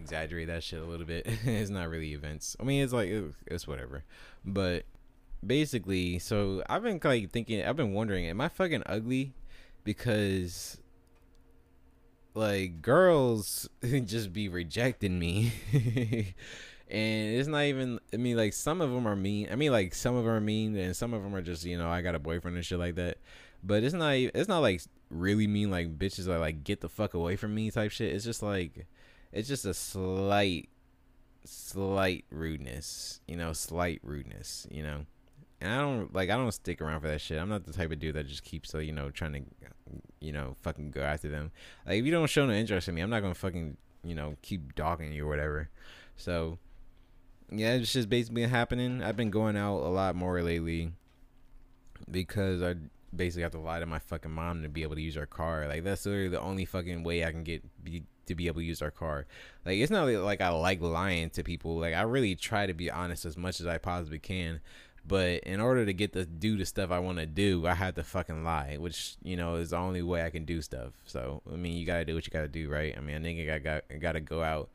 exaggerate 0.00 0.48
that 0.48 0.62
shit 0.62 0.80
a 0.80 0.84
little 0.84 1.06
bit. 1.06 1.26
it's 1.44 1.70
not 1.70 1.88
really 1.88 2.12
events. 2.12 2.56
I 2.60 2.64
mean, 2.64 2.82
it's 2.82 2.92
like 2.92 3.10
it's 3.46 3.66
whatever. 3.66 4.04
But 4.44 4.84
basically, 5.46 6.18
so 6.18 6.62
I've 6.68 6.82
been 6.82 7.00
like 7.02 7.30
thinking. 7.30 7.62
I've 7.64 7.76
been 7.76 7.92
wondering, 7.92 8.26
am 8.26 8.40
I 8.40 8.48
fucking 8.48 8.84
ugly? 8.86 9.34
Because 9.84 10.80
like 12.34 12.82
girls 12.82 13.68
just 14.04 14.32
be 14.32 14.48
rejecting 14.48 15.18
me. 15.18 15.52
and 16.90 17.34
it's 17.34 17.48
not 17.48 17.64
even 17.64 18.00
i 18.14 18.16
mean 18.16 18.36
like 18.36 18.52
some 18.54 18.80
of 18.80 18.90
them 18.90 19.06
are 19.06 19.16
mean 19.16 19.46
i 19.52 19.54
mean 19.54 19.70
like 19.70 19.94
some 19.94 20.14
of 20.14 20.24
them 20.24 20.32
are 20.32 20.40
mean 20.40 20.74
and 20.76 20.96
some 20.96 21.12
of 21.12 21.22
them 21.22 21.34
are 21.34 21.42
just 21.42 21.64
you 21.64 21.76
know 21.76 21.90
i 21.90 22.00
got 22.00 22.14
a 22.14 22.18
boyfriend 22.18 22.56
and 22.56 22.64
shit 22.64 22.78
like 22.78 22.94
that 22.94 23.18
but 23.62 23.82
it's 23.82 23.94
not 23.94 24.14
it's 24.14 24.48
not 24.48 24.60
like 24.60 24.80
really 25.10 25.46
mean 25.46 25.70
like 25.70 25.98
bitches 25.98 26.26
are 26.28 26.38
like 26.38 26.64
get 26.64 26.80
the 26.80 26.88
fuck 26.88 27.12
away 27.12 27.36
from 27.36 27.54
me 27.54 27.70
type 27.70 27.90
shit 27.90 28.14
it's 28.14 28.24
just 28.24 28.42
like 28.42 28.86
it's 29.32 29.48
just 29.48 29.64
a 29.64 29.74
slight 29.74 30.68
slight 31.44 32.24
rudeness 32.30 33.20
you 33.26 33.36
know 33.36 33.52
slight 33.52 34.00
rudeness 34.02 34.66
you 34.70 34.82
know? 34.82 35.06
And 35.60 35.72
i 35.72 35.78
don't 35.78 36.14
like 36.14 36.30
i 36.30 36.36
don't 36.36 36.52
stick 36.52 36.80
around 36.80 37.00
for 37.00 37.08
that 37.08 37.20
shit. 37.20 37.38
I'm 37.38 37.48
not 37.48 37.64
the 37.64 37.72
type 37.72 37.90
of 37.90 37.98
dude 37.98 38.14
that 38.14 38.28
just 38.28 38.44
keeps 38.44 38.74
uh, 38.74 38.78
you 38.78 38.92
know 38.92 39.10
trying 39.10 39.32
to 39.32 39.40
you 40.20 40.32
know 40.32 40.56
fucking 40.62 40.90
go 40.90 41.00
after 41.00 41.28
them. 41.28 41.50
Like 41.86 41.98
if 41.98 42.04
you 42.04 42.12
don't 42.12 42.28
show 42.30 42.46
no 42.46 42.52
interest 42.52 42.88
in 42.88 42.94
me 42.94 43.00
i'm 43.00 43.10
not 43.10 43.20
gonna 43.20 43.34
fucking 43.34 43.76
you 44.04 44.14
know 44.14 44.36
keep 44.42 44.74
dogging 44.74 45.12
you 45.12 45.24
or 45.24 45.28
whatever. 45.28 45.70
So 46.16 46.58
yeah 47.50 47.74
it's 47.74 47.92
just 47.92 48.08
basically 48.08 48.42
happening. 48.42 49.02
I've 49.02 49.16
been 49.16 49.30
going 49.30 49.56
out 49.56 49.78
a 49.78 49.90
lot 49.90 50.14
more 50.14 50.42
lately 50.42 50.92
because 52.10 52.62
i 52.62 52.74
basically 53.14 53.42
have 53.42 53.52
to 53.52 53.58
lie 53.58 53.80
to 53.80 53.86
my 53.86 53.98
fucking 53.98 54.30
mom 54.30 54.62
to 54.62 54.68
be 54.68 54.82
able 54.82 54.94
to 54.94 55.00
use 55.00 55.16
our 55.16 55.26
car. 55.26 55.66
Like 55.66 55.82
that's 55.82 56.06
literally 56.06 56.28
the 56.28 56.40
only 56.40 56.66
fucking 56.66 57.02
way 57.02 57.24
i 57.24 57.32
can 57.32 57.42
get 57.42 57.64
be 57.82 58.04
to 58.28 58.34
be 58.34 58.46
able 58.46 58.60
to 58.60 58.66
use 58.66 58.80
our 58.82 58.90
car. 58.90 59.26
Like 59.66 59.78
it's 59.78 59.90
not 59.90 60.08
like 60.08 60.40
I 60.40 60.50
like 60.50 60.80
lying 60.80 61.30
to 61.30 61.42
people. 61.42 61.78
Like 61.78 61.94
I 61.94 62.02
really 62.02 62.34
try 62.34 62.66
to 62.66 62.74
be 62.74 62.90
honest 62.90 63.24
as 63.24 63.36
much 63.36 63.60
as 63.60 63.66
I 63.66 63.78
possibly 63.78 64.18
can. 64.18 64.60
But 65.06 65.44
in 65.44 65.60
order 65.60 65.86
to 65.86 65.92
get 65.94 66.12
to 66.12 66.26
do 66.26 66.58
the 66.58 66.66
stuff 66.66 66.90
I 66.90 66.98
want 66.98 67.18
to 67.18 67.24
do, 67.24 67.66
I 67.66 67.74
have 67.74 67.94
to 67.94 68.04
fucking 68.04 68.44
lie, 68.44 68.76
which 68.78 69.16
you 69.22 69.36
know 69.36 69.54
is 69.54 69.70
the 69.70 69.78
only 69.78 70.02
way 70.02 70.22
I 70.22 70.30
can 70.30 70.44
do 70.44 70.60
stuff. 70.60 70.92
So 71.06 71.42
I 71.50 71.56
mean, 71.56 71.76
you 71.76 71.86
gotta 71.86 72.04
do 72.04 72.14
what 72.14 72.26
you 72.26 72.30
gotta 72.30 72.48
do, 72.48 72.68
right? 72.68 72.94
I 72.96 73.00
mean, 73.00 73.16
I 73.16 73.20
think 73.20 73.48
I 73.50 73.58
got 73.58 73.84
gotta 74.00 74.20
go 74.20 74.42
out, 74.42 74.68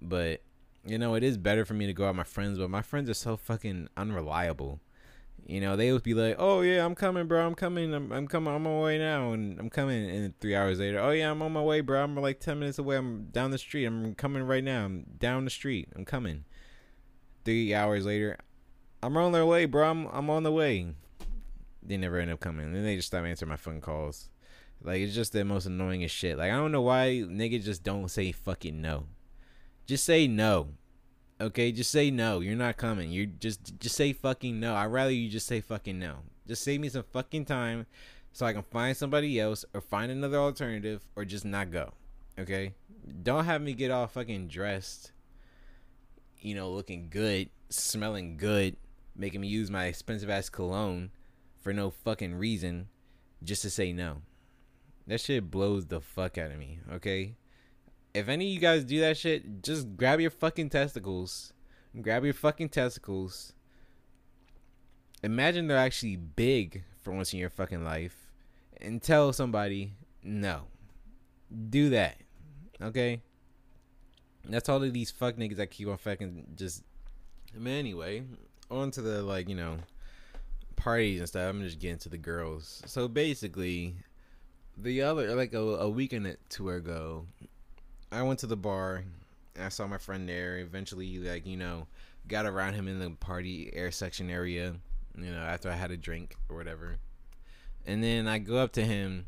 but 0.00 0.42
you 0.84 0.98
know, 0.98 1.14
it 1.14 1.22
is 1.22 1.36
better 1.38 1.64
for 1.64 1.74
me 1.74 1.86
to 1.86 1.92
go 1.92 2.04
out 2.04 2.08
with 2.08 2.16
my 2.16 2.24
friends. 2.24 2.58
But 2.58 2.70
my 2.70 2.82
friends 2.82 3.08
are 3.08 3.14
so 3.14 3.36
fucking 3.36 3.88
unreliable. 3.96 4.80
You 5.44 5.60
know, 5.60 5.74
they 5.74 5.92
would 5.92 6.02
be 6.02 6.14
like, 6.14 6.36
"Oh 6.38 6.60
yeah, 6.60 6.84
I'm 6.84 6.94
coming, 6.94 7.26
bro. 7.26 7.44
I'm 7.44 7.54
coming. 7.54 7.92
I'm, 7.92 8.12
I'm 8.12 8.28
coming. 8.28 8.54
I'm 8.54 8.66
on 8.66 8.74
my 8.74 8.80
way 8.80 8.98
now, 8.98 9.32
and 9.32 9.58
I'm 9.58 9.70
coming." 9.70 10.08
And 10.08 10.38
three 10.40 10.54
hours 10.54 10.78
later, 10.78 11.00
"Oh 11.00 11.10
yeah, 11.10 11.30
I'm 11.30 11.42
on 11.42 11.52
my 11.52 11.62
way, 11.62 11.80
bro. 11.80 12.02
I'm 12.02 12.16
like 12.16 12.40
ten 12.40 12.60
minutes 12.60 12.78
away. 12.78 12.96
I'm 12.96 13.24
down 13.26 13.50
the 13.50 13.58
street. 13.58 13.84
I'm 13.86 14.14
coming 14.14 14.42
right 14.44 14.62
now. 14.62 14.84
I'm 14.84 15.04
down 15.18 15.44
the 15.44 15.50
street. 15.50 15.88
I'm 15.96 16.04
coming." 16.04 16.44
Three 17.44 17.74
hours 17.74 18.06
later, 18.06 18.38
I'm 19.02 19.16
on 19.16 19.32
their 19.32 19.44
way, 19.44 19.64
bro. 19.64 19.90
I'm 19.90 20.06
I'm 20.06 20.30
on 20.30 20.44
the 20.44 20.52
way. 20.52 20.94
They 21.82 21.96
never 21.96 22.18
end 22.18 22.30
up 22.30 22.38
coming. 22.38 22.72
Then 22.72 22.84
they 22.84 22.94
just 22.94 23.08
stop 23.08 23.24
answering 23.24 23.50
my 23.50 23.56
phone 23.56 23.80
calls. 23.80 24.28
Like 24.80 25.00
it's 25.00 25.14
just 25.14 25.32
the 25.32 25.44
most 25.44 25.66
annoying 25.66 26.04
as 26.04 26.10
shit. 26.10 26.38
Like 26.38 26.52
I 26.52 26.56
don't 26.56 26.72
know 26.72 26.82
why 26.82 27.24
niggas 27.26 27.64
just 27.64 27.82
don't 27.82 28.08
say 28.08 28.30
fucking 28.30 28.80
no. 28.80 29.06
Just 29.86 30.04
say 30.04 30.28
no. 30.28 30.68
Okay, 31.42 31.72
just 31.72 31.90
say 31.90 32.08
no. 32.12 32.38
You're 32.38 32.54
not 32.54 32.76
coming. 32.76 33.10
You 33.10 33.26
just 33.26 33.80
just 33.80 33.96
say 33.96 34.12
fucking 34.12 34.60
no. 34.60 34.76
I'd 34.76 34.86
rather 34.86 35.10
you 35.10 35.28
just 35.28 35.48
say 35.48 35.60
fucking 35.60 35.98
no. 35.98 36.18
Just 36.46 36.62
save 36.62 36.80
me 36.80 36.88
some 36.88 37.02
fucking 37.02 37.46
time 37.46 37.86
so 38.32 38.46
I 38.46 38.52
can 38.52 38.62
find 38.62 38.96
somebody 38.96 39.40
else 39.40 39.64
or 39.74 39.80
find 39.80 40.12
another 40.12 40.38
alternative 40.38 41.02
or 41.16 41.24
just 41.24 41.44
not 41.44 41.72
go. 41.72 41.94
Okay? 42.38 42.74
Don't 43.24 43.44
have 43.44 43.60
me 43.60 43.72
get 43.72 43.90
all 43.90 44.06
fucking 44.06 44.46
dressed, 44.46 45.10
you 46.38 46.54
know, 46.54 46.70
looking 46.70 47.08
good, 47.10 47.50
smelling 47.70 48.36
good, 48.36 48.76
making 49.16 49.40
me 49.40 49.48
use 49.48 49.68
my 49.68 49.86
expensive 49.86 50.30
ass 50.30 50.48
cologne 50.48 51.10
for 51.60 51.72
no 51.72 51.90
fucking 51.90 52.36
reason 52.36 52.86
just 53.42 53.62
to 53.62 53.70
say 53.70 53.92
no. 53.92 54.22
That 55.08 55.20
shit 55.20 55.50
blows 55.50 55.86
the 55.86 56.00
fuck 56.00 56.38
out 56.38 56.52
of 56.52 56.58
me, 56.58 56.78
okay? 56.92 57.34
If 58.14 58.28
any 58.28 58.46
of 58.46 58.52
you 58.52 58.60
guys 58.60 58.84
do 58.84 59.00
that 59.00 59.16
shit, 59.16 59.62
just 59.62 59.96
grab 59.96 60.20
your 60.20 60.30
fucking 60.30 60.70
testicles. 60.70 61.52
Grab 62.00 62.24
your 62.24 62.34
fucking 62.34 62.70
testicles. 62.70 63.52
Imagine 65.22 65.66
they're 65.66 65.76
actually 65.76 66.16
big 66.16 66.84
for 67.00 67.12
once 67.12 67.32
in 67.32 67.38
your 67.38 67.50
fucking 67.50 67.84
life. 67.84 68.30
And 68.80 69.02
tell 69.02 69.32
somebody, 69.32 69.92
no. 70.22 70.62
Do 71.70 71.90
that. 71.90 72.16
Okay? 72.80 73.22
That's 74.48 74.68
all 74.68 74.82
of 74.82 74.92
these 74.92 75.10
fuck 75.10 75.36
niggas 75.36 75.56
that 75.56 75.70
keep 75.70 75.88
on 75.88 75.98
fucking 75.98 76.46
just. 76.56 76.82
I 77.54 77.58
mean, 77.58 77.74
anyway, 77.74 78.24
on 78.70 78.90
to 78.92 79.02
the, 79.02 79.22
like, 79.22 79.48
you 79.48 79.54
know, 79.54 79.76
parties 80.74 81.20
and 81.20 81.28
stuff. 81.28 81.48
I'm 81.48 81.62
just 81.62 81.78
getting 81.78 81.98
to 81.98 82.08
the 82.08 82.18
girls. 82.18 82.82
So 82.86 83.06
basically, 83.06 83.96
the 84.76 85.02
other, 85.02 85.34
like, 85.36 85.52
a, 85.52 85.60
a 85.60 85.88
weekend 85.88 86.36
two 86.48 86.70
ago, 86.70 87.26
I 88.12 88.22
went 88.22 88.40
to 88.40 88.46
the 88.46 88.56
bar. 88.56 89.04
And 89.54 89.64
I 89.64 89.68
saw 89.68 89.86
my 89.86 89.98
friend 89.98 90.28
there. 90.28 90.58
Eventually, 90.58 91.18
like 91.18 91.46
you 91.46 91.56
know, 91.56 91.86
got 92.28 92.46
around 92.46 92.74
him 92.74 92.88
in 92.88 93.00
the 93.00 93.10
party 93.10 93.70
air 93.72 93.90
section 93.90 94.30
area. 94.30 94.74
You 95.16 95.30
know, 95.30 95.40
after 95.40 95.70
I 95.70 95.74
had 95.74 95.90
a 95.90 95.96
drink 95.96 96.36
or 96.48 96.56
whatever, 96.56 96.96
and 97.86 98.02
then 98.02 98.28
I 98.28 98.38
go 98.38 98.56
up 98.56 98.72
to 98.72 98.84
him. 98.84 99.26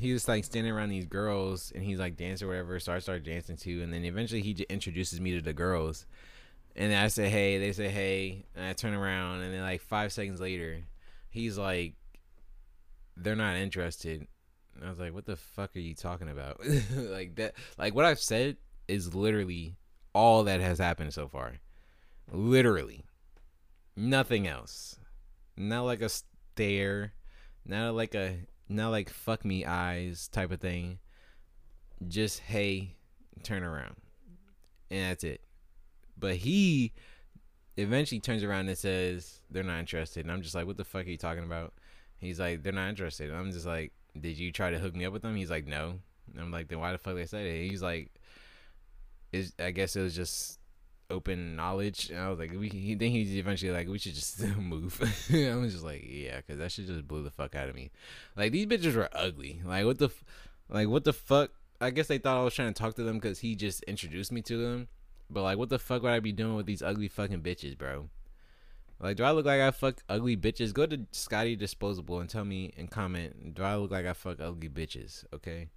He 0.00 0.12
was 0.12 0.26
like 0.26 0.44
standing 0.44 0.72
around 0.72 0.88
these 0.88 1.04
girls, 1.04 1.70
and 1.72 1.84
he's 1.84 1.98
like 2.00 2.16
dancing 2.16 2.46
or 2.46 2.50
whatever. 2.50 2.80
So 2.80 2.92
I 2.92 2.98
started 2.98 3.24
dancing 3.24 3.56
too, 3.56 3.80
and 3.82 3.92
then 3.92 4.04
eventually 4.04 4.40
he 4.40 4.52
introduces 4.68 5.20
me 5.20 5.36
to 5.36 5.40
the 5.40 5.52
girls, 5.52 6.06
and 6.74 6.92
I 6.92 7.08
say 7.08 7.28
hey. 7.28 7.58
They 7.58 7.72
say 7.72 7.88
hey, 7.88 8.44
and 8.56 8.66
I 8.66 8.72
turn 8.72 8.94
around, 8.94 9.42
and 9.42 9.54
then 9.54 9.60
like 9.60 9.82
five 9.82 10.12
seconds 10.12 10.40
later, 10.40 10.80
he's 11.30 11.58
like, 11.58 11.94
they're 13.16 13.36
not 13.36 13.56
interested 13.56 14.26
I 14.82 14.88
was 14.90 14.98
like, 14.98 15.14
what 15.14 15.26
the 15.26 15.36
fuck 15.36 15.76
are 15.76 15.80
you 15.80 15.94
talking 15.94 16.28
about? 16.28 16.60
like 16.96 17.36
that 17.36 17.54
like 17.78 17.94
what 17.94 18.04
I've 18.04 18.20
said 18.20 18.56
is 18.88 19.14
literally 19.14 19.76
all 20.14 20.44
that 20.44 20.60
has 20.60 20.78
happened 20.78 21.12
so 21.12 21.28
far. 21.28 21.54
Literally. 22.30 23.04
Nothing 23.96 24.46
else. 24.46 24.96
Not 25.56 25.82
like 25.82 26.02
a 26.02 26.08
stare, 26.08 27.12
not 27.64 27.94
like 27.94 28.14
a 28.14 28.38
not 28.68 28.90
like 28.90 29.10
fuck 29.10 29.44
me 29.44 29.64
eyes 29.64 30.28
type 30.28 30.50
of 30.50 30.60
thing. 30.60 30.98
Just 32.08 32.40
hey, 32.40 32.96
turn 33.42 33.62
around. 33.62 33.96
And 34.90 35.10
that's 35.10 35.24
it. 35.24 35.40
But 36.18 36.36
he 36.36 36.92
eventually 37.76 38.20
turns 38.20 38.42
around 38.42 38.68
and 38.68 38.78
says 38.78 39.40
they're 39.50 39.62
not 39.62 39.80
interested. 39.80 40.24
And 40.24 40.32
I'm 40.32 40.42
just 40.42 40.54
like, 40.54 40.66
what 40.66 40.76
the 40.76 40.84
fuck 40.84 41.06
are 41.06 41.10
you 41.10 41.18
talking 41.18 41.44
about? 41.44 41.72
He's 42.18 42.40
like, 42.40 42.62
they're 42.62 42.72
not 42.72 42.88
interested. 42.88 43.30
And 43.30 43.38
I'm 43.38 43.52
just 43.52 43.66
like, 43.66 43.92
did 44.18 44.38
you 44.38 44.52
try 44.52 44.70
to 44.70 44.78
hook 44.78 44.94
me 44.94 45.04
up 45.04 45.12
with 45.12 45.22
them? 45.22 45.36
He's 45.36 45.50
like, 45.50 45.66
no. 45.66 45.98
And 46.32 46.40
I'm 46.40 46.50
like, 46.50 46.68
then 46.68 46.80
why 46.80 46.92
the 46.92 46.98
fuck 46.98 47.14
they 47.14 47.26
said 47.26 47.46
it? 47.46 47.68
He's 47.68 47.82
like, 47.82 48.10
is 49.32 49.52
I 49.58 49.70
guess 49.70 49.96
it 49.96 50.02
was 50.02 50.14
just 50.14 50.58
open 51.10 51.56
knowledge. 51.56 52.10
And 52.10 52.18
I 52.18 52.28
was 52.30 52.38
like, 52.38 52.52
we. 52.52 52.68
He, 52.68 52.94
then 52.94 53.10
he's 53.10 53.36
eventually 53.36 53.72
like, 53.72 53.88
we 53.88 53.98
should 53.98 54.14
just 54.14 54.40
move. 54.58 55.00
I 55.32 55.54
was 55.56 55.72
just 55.72 55.84
like, 55.84 56.04
yeah, 56.06 56.38
because 56.38 56.58
that 56.58 56.72
shit 56.72 56.86
just 56.86 57.06
blew 57.06 57.22
the 57.22 57.30
fuck 57.30 57.54
out 57.54 57.68
of 57.68 57.74
me. 57.74 57.90
Like 58.36 58.52
these 58.52 58.66
bitches 58.66 58.94
were 58.94 59.08
ugly. 59.12 59.60
Like 59.64 59.84
what 59.84 59.98
the, 59.98 60.10
like 60.68 60.88
what 60.88 61.04
the 61.04 61.12
fuck? 61.12 61.50
I 61.80 61.90
guess 61.90 62.06
they 62.06 62.18
thought 62.18 62.40
I 62.40 62.44
was 62.44 62.54
trying 62.54 62.72
to 62.72 62.80
talk 62.80 62.94
to 62.94 63.02
them 63.02 63.16
because 63.16 63.40
he 63.40 63.54
just 63.56 63.82
introduced 63.84 64.32
me 64.32 64.42
to 64.42 64.56
them. 64.56 64.88
But 65.28 65.42
like, 65.42 65.58
what 65.58 65.68
the 65.68 65.78
fuck 65.78 66.02
would 66.02 66.12
I 66.12 66.20
be 66.20 66.32
doing 66.32 66.54
with 66.54 66.66
these 66.66 66.82
ugly 66.82 67.08
fucking 67.08 67.42
bitches, 67.42 67.76
bro? 67.76 68.08
Like, 69.00 69.16
do 69.16 69.24
I 69.24 69.32
look 69.32 69.46
like 69.46 69.60
I 69.60 69.70
fuck 69.70 70.02
ugly 70.08 70.36
bitches? 70.36 70.72
Go 70.72 70.86
to 70.86 71.06
Scotty 71.10 71.56
Disposable 71.56 72.20
and 72.20 72.30
tell 72.30 72.44
me 72.44 72.72
and 72.76 72.90
comment. 72.90 73.54
Do 73.54 73.62
I 73.62 73.76
look 73.76 73.90
like 73.90 74.06
I 74.06 74.12
fuck 74.12 74.40
ugly 74.40 74.68
bitches? 74.68 75.24
Okay. 75.32 75.68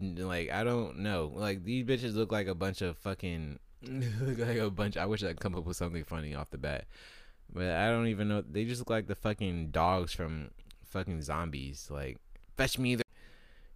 Like 0.00 0.50
I 0.50 0.64
don't 0.64 0.98
know. 0.98 1.32
Like 1.34 1.64
these 1.64 1.84
bitches 1.84 2.14
look 2.14 2.32
like 2.32 2.46
a 2.46 2.54
bunch 2.54 2.82
of 2.82 2.96
fucking 2.98 3.58
look 3.82 4.38
like 4.38 4.58
a 4.58 4.70
bunch. 4.70 4.96
I 4.96 5.06
wish 5.06 5.22
I'd 5.22 5.40
come 5.40 5.54
up 5.54 5.64
with 5.64 5.76
something 5.76 6.04
funny 6.04 6.34
off 6.34 6.50
the 6.50 6.58
bat, 6.58 6.86
but 7.52 7.70
I 7.70 7.88
don't 7.88 8.08
even 8.08 8.28
know. 8.28 8.42
They 8.42 8.64
just 8.64 8.80
look 8.80 8.90
like 8.90 9.06
the 9.06 9.14
fucking 9.14 9.70
dogs 9.70 10.12
from 10.12 10.50
fucking 10.84 11.22
zombies. 11.22 11.88
Like 11.90 12.18
fetch 12.56 12.78
me, 12.78 12.96
the-. 12.96 13.04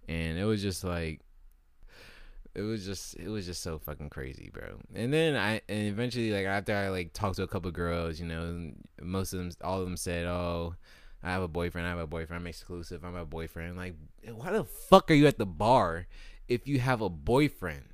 and 0.08 0.38
it 0.38 0.44
was 0.44 0.60
just 0.60 0.82
like 0.84 1.20
it 2.54 2.62
was 2.62 2.84
just 2.84 3.14
it 3.16 3.28
was 3.28 3.46
just 3.46 3.62
so 3.62 3.78
fucking 3.78 4.10
crazy, 4.10 4.50
bro. 4.52 4.78
And 4.94 5.12
then 5.12 5.36
I 5.36 5.62
and 5.68 5.86
eventually 5.86 6.32
like 6.32 6.46
after 6.46 6.74
I 6.74 6.88
like 6.88 7.12
talked 7.12 7.36
to 7.36 7.42
a 7.42 7.48
couple 7.48 7.70
girls, 7.70 8.20
you 8.20 8.26
know, 8.26 8.72
most 9.00 9.32
of 9.32 9.38
them, 9.38 9.50
all 9.62 9.78
of 9.78 9.84
them 9.84 9.96
said, 9.96 10.26
"Oh, 10.26 10.74
I 11.22 11.30
have 11.30 11.42
a 11.42 11.48
boyfriend. 11.48 11.86
I 11.86 11.90
have 11.90 11.98
a 11.98 12.06
boyfriend. 12.06 12.42
I'm 12.42 12.46
exclusive. 12.46 13.04
I'm 13.04 13.16
a 13.16 13.24
boyfriend." 13.24 13.76
Like, 13.76 13.94
why 14.30 14.52
the 14.52 14.64
fuck 14.64 15.10
are 15.10 15.14
you 15.14 15.26
at 15.26 15.38
the 15.38 15.46
bar 15.46 16.06
if 16.46 16.68
you 16.68 16.78
have 16.80 17.00
a 17.00 17.08
boyfriend? 17.08 17.84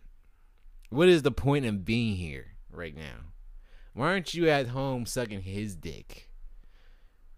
What 0.90 1.08
is 1.08 1.22
the 1.22 1.30
point 1.30 1.64
of 1.64 1.84
being 1.84 2.16
here 2.16 2.56
right 2.70 2.96
now? 2.96 3.32
Why 3.94 4.08
aren't 4.08 4.34
you 4.34 4.48
at 4.48 4.68
home 4.68 5.06
sucking 5.06 5.42
his 5.42 5.76
dick 5.76 6.30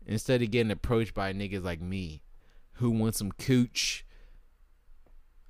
instead 0.07 0.41
of 0.41 0.51
getting 0.51 0.71
approached 0.71 1.15
by 1.15 1.33
niggas 1.33 1.65
like 1.65 1.83
me 1.83 2.23
who 2.75 2.91
want 2.91 3.15
some 3.15 3.33
cooch 3.33 4.07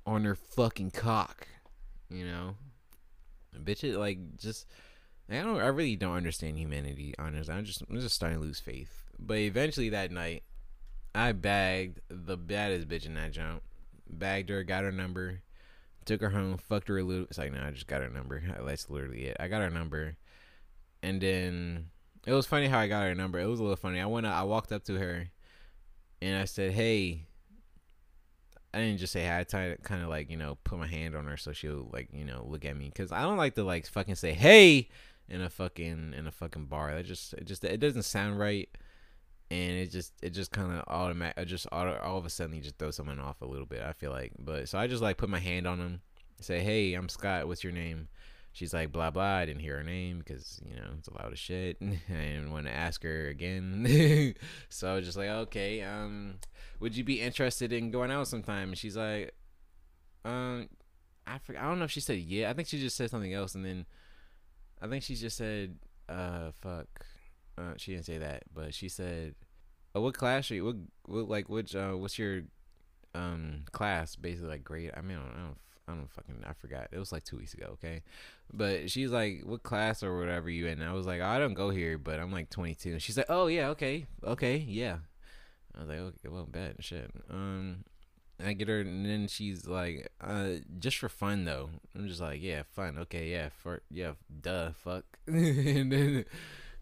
on 0.05 0.23
their 0.23 0.35
fucking 0.35 0.91
cock? 0.91 1.47
You 2.11 2.25
know, 2.25 2.55
bitches 3.57 3.97
like 3.97 4.37
just. 4.37 4.67
I 5.29 5.35
don't. 5.35 5.61
I 5.61 5.67
really 5.67 5.95
don't 5.95 6.17
understand 6.17 6.57
humanity. 6.57 7.15
Honestly, 7.17 7.53
I'm 7.53 7.63
just. 7.63 7.83
I'm 7.89 7.99
just 7.99 8.15
starting 8.15 8.39
to 8.39 8.43
lose 8.43 8.59
faith. 8.59 9.03
But 9.17 9.37
eventually 9.37 9.89
that 9.89 10.11
night, 10.11 10.43
I 11.15 11.31
bagged 11.31 12.01
the 12.09 12.35
baddest 12.35 12.87
bitch 12.87 13.05
in 13.05 13.13
that 13.13 13.31
jump. 13.31 13.63
Bagged 14.09 14.49
her, 14.49 14.63
got 14.63 14.83
her 14.83 14.91
number, 14.91 15.41
took 16.03 16.19
her 16.19 16.31
home, 16.31 16.57
fucked 16.57 16.89
her 16.89 16.97
a 16.97 17.03
little. 17.03 17.25
It's 17.25 17.37
like, 17.37 17.53
no, 17.53 17.61
I 17.63 17.71
just 17.71 17.87
got 17.87 18.01
her 18.01 18.09
number. 18.09 18.43
That's 18.65 18.89
literally 18.89 19.25
it. 19.25 19.37
I 19.39 19.47
got 19.47 19.61
her 19.61 19.69
number, 19.69 20.17
and 21.01 21.21
then 21.21 21.91
it 22.25 22.33
was 22.33 22.45
funny 22.45 22.67
how 22.67 22.79
I 22.79 22.87
got 22.87 23.03
her 23.03 23.15
number. 23.15 23.39
It 23.39 23.47
was 23.47 23.59
a 23.59 23.63
little 23.63 23.77
funny. 23.77 24.01
I 24.01 24.05
went, 24.07 24.25
I 24.25 24.43
walked 24.43 24.73
up 24.73 24.83
to 24.85 24.95
her, 24.95 25.29
and 26.21 26.37
I 26.37 26.45
said, 26.45 26.73
"Hey." 26.73 27.27
I 28.73 28.79
didn't 28.79 28.99
just 28.99 29.13
say 29.13 29.25
hi. 29.25 29.39
I 29.39 29.43
tried 29.43 29.83
kind 29.83 30.01
of 30.01 30.09
like 30.09 30.29
you 30.29 30.37
know 30.37 30.57
put 30.63 30.79
my 30.79 30.87
hand 30.87 31.15
on 31.15 31.25
her 31.25 31.37
so 31.37 31.51
she'll 31.51 31.89
like 31.91 32.09
you 32.13 32.25
know 32.25 32.45
look 32.47 32.65
at 32.65 32.77
me. 32.77 32.85
Because 32.85 33.11
I 33.11 33.23
don't 33.23 33.37
like 33.37 33.55
to 33.55 33.63
like 33.63 33.87
fucking 33.87 34.15
say 34.15 34.33
hey! 34.33 34.89
in 35.31 35.41
a 35.41 35.49
fucking 35.49 36.13
in 36.15 36.27
a 36.27 36.31
fucking 36.31 36.65
bar. 36.65 36.93
That 36.93 37.05
just 37.05 37.33
it 37.33 37.45
just 37.45 37.63
it 37.63 37.79
doesn't 37.79 38.03
sound 38.03 38.37
right. 38.37 38.69
And 39.49 39.71
it 39.71 39.91
just 39.91 40.13
it 40.21 40.31
just 40.31 40.51
kind 40.51 40.71
of 40.71 40.83
automatic 40.87 41.37
I 41.37 41.45
just 41.45 41.67
auto, 41.71 41.97
all 42.03 42.17
of 42.17 42.25
a 42.25 42.29
sudden 42.29 42.55
you 42.55 42.61
just 42.61 42.77
throw 42.77 42.91
someone 42.91 43.19
off 43.19 43.41
a 43.41 43.45
little 43.45 43.65
bit 43.65 43.81
i 43.81 43.93
feel 43.93 44.11
like. 44.11 44.33
But 44.37 44.69
so 44.69 44.77
i 44.77 44.87
just 44.87 45.01
like 45.01 45.17
put 45.17 45.29
my 45.29 45.39
hand 45.39 45.67
on 45.67 45.79
him 45.79 46.01
say 46.39 46.59
hey 46.59 46.93
i'm 46.93 47.09
scott. 47.09 47.47
What's 47.47 47.63
your 47.63 47.73
name 47.73 48.09
she's 48.51 48.73
like 48.73 48.91
blah 48.91 49.09
blah 49.09 49.37
i 49.37 49.45
didn't 49.45 49.61
hear 49.61 49.77
her 49.77 49.83
name 49.83 50.19
because 50.19 50.61
you 50.65 50.75
know 50.75 50.89
it's 50.97 51.07
a 51.07 51.13
lot 51.13 51.31
of 51.31 51.37
shit 51.37 51.77
i 51.81 52.13
didn't 52.13 52.51
want 52.51 52.65
to 52.65 52.73
ask 52.73 53.03
her 53.03 53.27
again 53.27 54.35
so 54.69 54.91
i 54.91 54.95
was 54.95 55.05
just 55.05 55.17
like 55.17 55.29
okay 55.29 55.81
um 55.81 56.35
would 56.79 56.95
you 56.95 57.03
be 57.03 57.21
interested 57.21 57.71
in 57.71 57.91
going 57.91 58.11
out 58.11 58.27
sometime 58.27 58.69
and 58.69 58.77
she's 58.77 58.97
like 58.97 59.33
um 60.25 60.67
i 61.25 61.39
i 61.49 61.61
don't 61.61 61.79
know 61.79 61.85
if 61.85 61.91
she 61.91 62.01
said 62.01 62.17
yeah 62.17 62.49
i 62.49 62.53
think 62.53 62.67
she 62.67 62.79
just 62.79 62.97
said 62.97 63.09
something 63.09 63.33
else 63.33 63.55
and 63.55 63.65
then 63.65 63.85
i 64.81 64.87
think 64.87 65.03
she 65.03 65.15
just 65.15 65.37
said 65.37 65.77
uh 66.09 66.51
fuck 66.61 66.87
uh, 67.57 67.73
she 67.77 67.93
didn't 67.93 68.05
say 68.05 68.17
that, 68.17 68.43
but 68.53 68.73
she 68.73 68.89
said, 68.89 69.35
oh, 69.93 70.01
"What 70.01 70.13
class 70.13 70.49
are 70.51 70.55
you? 70.55 70.65
What, 70.65 70.75
what 71.05 71.29
like 71.29 71.49
which 71.49 71.75
uh, 71.75 71.91
what's 71.91 72.17
your 72.17 72.43
um 73.13 73.63
class? 73.71 74.15
Basically, 74.15 74.49
like 74.49 74.63
grade. 74.63 74.91
I 74.95 75.01
mean, 75.01 75.17
I 75.17 75.21
don't, 75.21 75.35
I 75.35 75.39
don't, 75.45 75.57
I 75.87 75.93
don't 75.93 76.11
fucking, 76.11 76.43
I 76.47 76.53
forgot. 76.53 76.87
It 76.91 76.99
was 76.99 77.11
like 77.11 77.23
two 77.23 77.37
weeks 77.37 77.53
ago. 77.53 77.71
Okay, 77.73 78.01
but 78.53 78.89
she's 78.89 79.11
like, 79.11 79.41
"What 79.45 79.63
class 79.63 80.03
or 80.03 80.17
whatever 80.17 80.49
you 80.49 80.67
in?" 80.67 80.79
And 80.81 80.89
I 80.89 80.93
was 80.93 81.05
like, 81.05 81.21
oh, 81.21 81.25
"I 81.25 81.39
don't 81.39 81.53
go 81.53 81.69
here, 81.69 81.97
but 81.97 82.19
I'm 82.19 82.31
like 82.31 82.49
22." 82.49 82.91
And 82.91 83.01
she's 83.01 83.17
like, 83.17 83.29
"Oh 83.29 83.47
yeah, 83.47 83.69
okay, 83.69 84.05
okay, 84.23 84.57
yeah." 84.57 84.97
I 85.75 85.79
was 85.79 85.89
like, 85.89 85.99
"Okay, 85.99 86.29
well, 86.29 86.45
bad 86.45 86.75
and 86.75 86.83
shit." 86.83 87.11
Um, 87.29 87.83
I 88.43 88.53
get 88.53 88.67
her, 88.67 88.81
and 88.81 89.05
then 89.05 89.27
she's 89.27 89.67
like, 89.67 90.11
uh, 90.19 90.55
just 90.79 90.97
for 90.97 91.09
fun 91.09 91.45
though. 91.45 91.69
I'm 91.95 92.07
just 92.07 92.21
like, 92.21 92.41
yeah, 92.41 92.63
fun. 92.71 92.97
Okay, 92.99 93.29
yeah, 93.29 93.49
for 93.49 93.81
yeah, 93.89 94.13
duh, 94.41 94.71
fuck. 94.73 95.05
and 95.27 95.91
then 95.91 96.25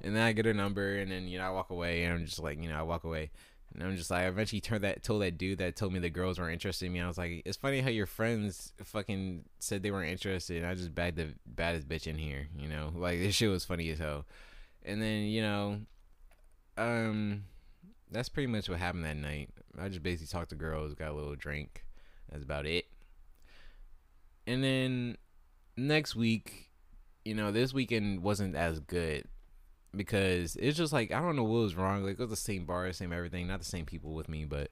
and 0.02 0.16
then 0.16 0.24
I 0.24 0.32
get 0.32 0.46
her 0.46 0.54
number, 0.54 0.98
and 0.98 1.12
then 1.12 1.28
you 1.28 1.38
know 1.38 1.46
I 1.46 1.50
walk 1.52 1.70
away, 1.70 2.04
and 2.04 2.14
I'm 2.14 2.26
just 2.26 2.40
like, 2.40 2.62
you 2.62 2.70
know, 2.70 2.78
I 2.78 2.84
walk 2.84 3.04
away, 3.04 3.32
and 3.74 3.84
I'm 3.84 3.96
just 3.96 4.10
like, 4.10 4.22
I 4.22 4.28
eventually 4.28 4.62
turned 4.62 4.84
that 4.84 5.04
told 5.04 5.22
that 5.22 5.38
dude 5.38 5.60
that 5.60 5.76
told 5.76 5.94
me 5.94 6.00
the 6.00 6.10
girls 6.10 6.40
weren't 6.40 6.54
interested 6.54 6.88
in 6.88 6.94
me. 6.94 7.02
I 7.02 7.08
was 7.08 7.18
like, 7.18 7.44
it's 7.46 7.58
funny 7.58 7.82
how 7.82 7.90
your 7.90 8.06
friends 8.06 8.74
fucking 8.84 9.46
said 9.60 9.84
they 9.84 9.92
weren't 9.92 10.12
interested, 10.12 10.58
and 10.58 10.66
I 10.66 10.76
just 10.76 10.94
bagged 10.94 11.18
the 11.18 11.34
baddest 11.46 11.88
bitch 11.88 12.08
in 12.08 12.18
here, 12.18 12.48
you 12.58 12.68
know, 12.68 12.92
like 12.96 13.20
this 13.20 13.36
shit 13.36 13.50
was 13.50 13.66
funny 13.66 13.90
as 13.90 14.00
hell. 14.00 14.26
And 14.84 15.02
then 15.02 15.24
you 15.24 15.42
know, 15.42 15.82
um, 16.78 17.44
that's 18.12 18.30
pretty 18.30 18.48
much 18.48 18.70
what 18.70 18.80
happened 18.80 19.06
that 19.06 19.18
night. 19.18 19.50
I 19.80 19.90
just 19.90 20.04
basically 20.04 20.28
talked 20.28 20.50
to 20.50 20.56
girls, 20.56 20.94
got 20.96 21.12
a 21.12 21.14
little 21.14 21.36
drink. 21.36 21.86
That's 22.32 22.44
about 22.44 22.66
it. 22.66 22.86
And 24.48 24.64
then 24.64 25.18
next 25.78 26.16
week, 26.16 26.70
you 27.24 27.36
know, 27.36 27.52
this 27.52 27.74
weekend 27.74 28.24
wasn't 28.24 28.56
as 28.56 28.80
good 28.80 29.26
because 29.96 30.56
it's 30.56 30.78
just 30.78 30.94
like 30.94 31.12
I 31.12 31.22
don't 31.22 31.36
know 31.36 31.44
what 31.44 31.62
was 31.62 31.76
wrong. 31.76 32.04
Like 32.04 32.14
it 32.14 32.20
was 32.20 32.30
the 32.30 32.36
same 32.36 32.66
bar, 32.66 32.92
same 32.94 33.14
everything, 33.14 33.48
not 33.48 33.60
the 33.60 33.66
same 33.66 33.86
people 33.86 34.14
with 34.14 34.30
me, 34.30 34.46
but 34.46 34.72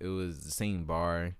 it 0.00 0.08
was 0.08 0.40
the 0.40 0.50
same 0.50 0.84
bar, 0.84 1.36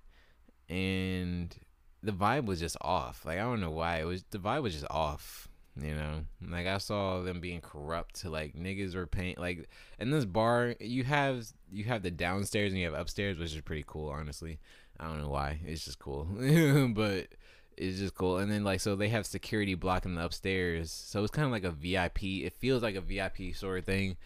and 0.68 1.54
the 2.02 2.12
vibe 2.12 2.46
was 2.46 2.60
just 2.60 2.76
off. 2.80 3.24
Like 3.24 3.38
I 3.38 3.42
don't 3.42 3.60
know 3.60 3.70
why 3.70 3.98
it 3.98 4.04
was. 4.04 4.24
The 4.30 4.38
vibe 4.38 4.62
was 4.62 4.74
just 4.74 4.90
off. 4.90 5.48
You 5.80 5.94
know, 5.94 6.26
like 6.50 6.66
I 6.66 6.76
saw 6.76 7.22
them 7.22 7.40
being 7.40 7.62
corrupt. 7.62 8.20
To 8.20 8.30
like 8.30 8.54
niggas 8.54 8.94
were 8.94 9.06
paying. 9.06 9.36
Like 9.38 9.68
in 9.98 10.10
this 10.10 10.26
bar, 10.26 10.74
you 10.80 11.04
have 11.04 11.46
you 11.70 11.84
have 11.84 12.02
the 12.02 12.10
downstairs 12.10 12.72
and 12.72 12.80
you 12.80 12.86
have 12.86 12.98
upstairs, 12.98 13.38
which 13.38 13.54
is 13.54 13.60
pretty 13.62 13.84
cool. 13.86 14.10
Honestly, 14.10 14.58
I 15.00 15.06
don't 15.06 15.22
know 15.22 15.30
why. 15.30 15.60
It's 15.64 15.84
just 15.84 15.98
cool, 15.98 16.24
but 16.94 17.28
it's 17.76 17.98
just 17.98 18.14
cool. 18.14 18.38
And 18.38 18.50
then 18.50 18.64
like 18.64 18.80
so 18.80 18.96
they 18.96 19.08
have 19.08 19.26
security 19.26 19.74
blocking 19.74 20.14
the 20.14 20.24
upstairs, 20.24 20.90
so 20.90 21.22
it's 21.22 21.32
kind 21.32 21.46
of 21.46 21.52
like 21.52 21.64
a 21.64 21.70
VIP. 21.70 22.22
It 22.44 22.54
feels 22.54 22.82
like 22.82 22.94
a 22.94 23.00
VIP 23.00 23.54
sort 23.54 23.78
of 23.78 23.84
thing, 23.84 24.16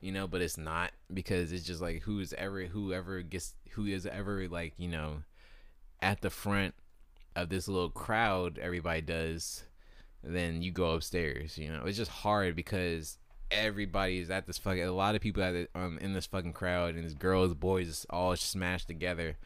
you 0.00 0.12
know, 0.12 0.26
but 0.26 0.42
it's 0.42 0.58
not 0.58 0.92
because 1.12 1.52
it's 1.52 1.64
just 1.64 1.80
like 1.80 2.02
who's 2.02 2.32
ever 2.34 2.66
whoever 2.66 3.22
gets 3.22 3.54
who 3.76 3.86
is 3.86 4.06
ever 4.06 4.48
like 4.48 4.72
you 4.78 4.88
know 4.88 5.22
at 6.00 6.22
the 6.22 6.30
front 6.30 6.74
of 7.36 7.50
this 7.50 7.68
little 7.68 7.90
crowd 7.90 8.58
everybody 8.60 9.02
does 9.02 9.64
then 10.24 10.62
you 10.62 10.72
go 10.72 10.92
upstairs 10.92 11.58
you 11.58 11.68
know 11.68 11.84
it's 11.84 11.98
just 11.98 12.10
hard 12.10 12.56
because 12.56 13.18
everybody 13.50 14.18
is 14.18 14.30
at 14.30 14.46
this 14.46 14.58
fucking 14.58 14.82
a 14.82 14.90
lot 14.90 15.14
of 15.14 15.20
people 15.20 15.42
at 15.42 15.52
the, 15.52 15.68
um 15.74 15.98
in 16.00 16.14
this 16.14 16.26
fucking 16.26 16.52
crowd 16.52 16.94
and 16.94 17.04
it's 17.04 17.14
girls 17.14 17.54
boys 17.54 18.06
all 18.10 18.34
smashed 18.34 18.88
together 18.88 19.36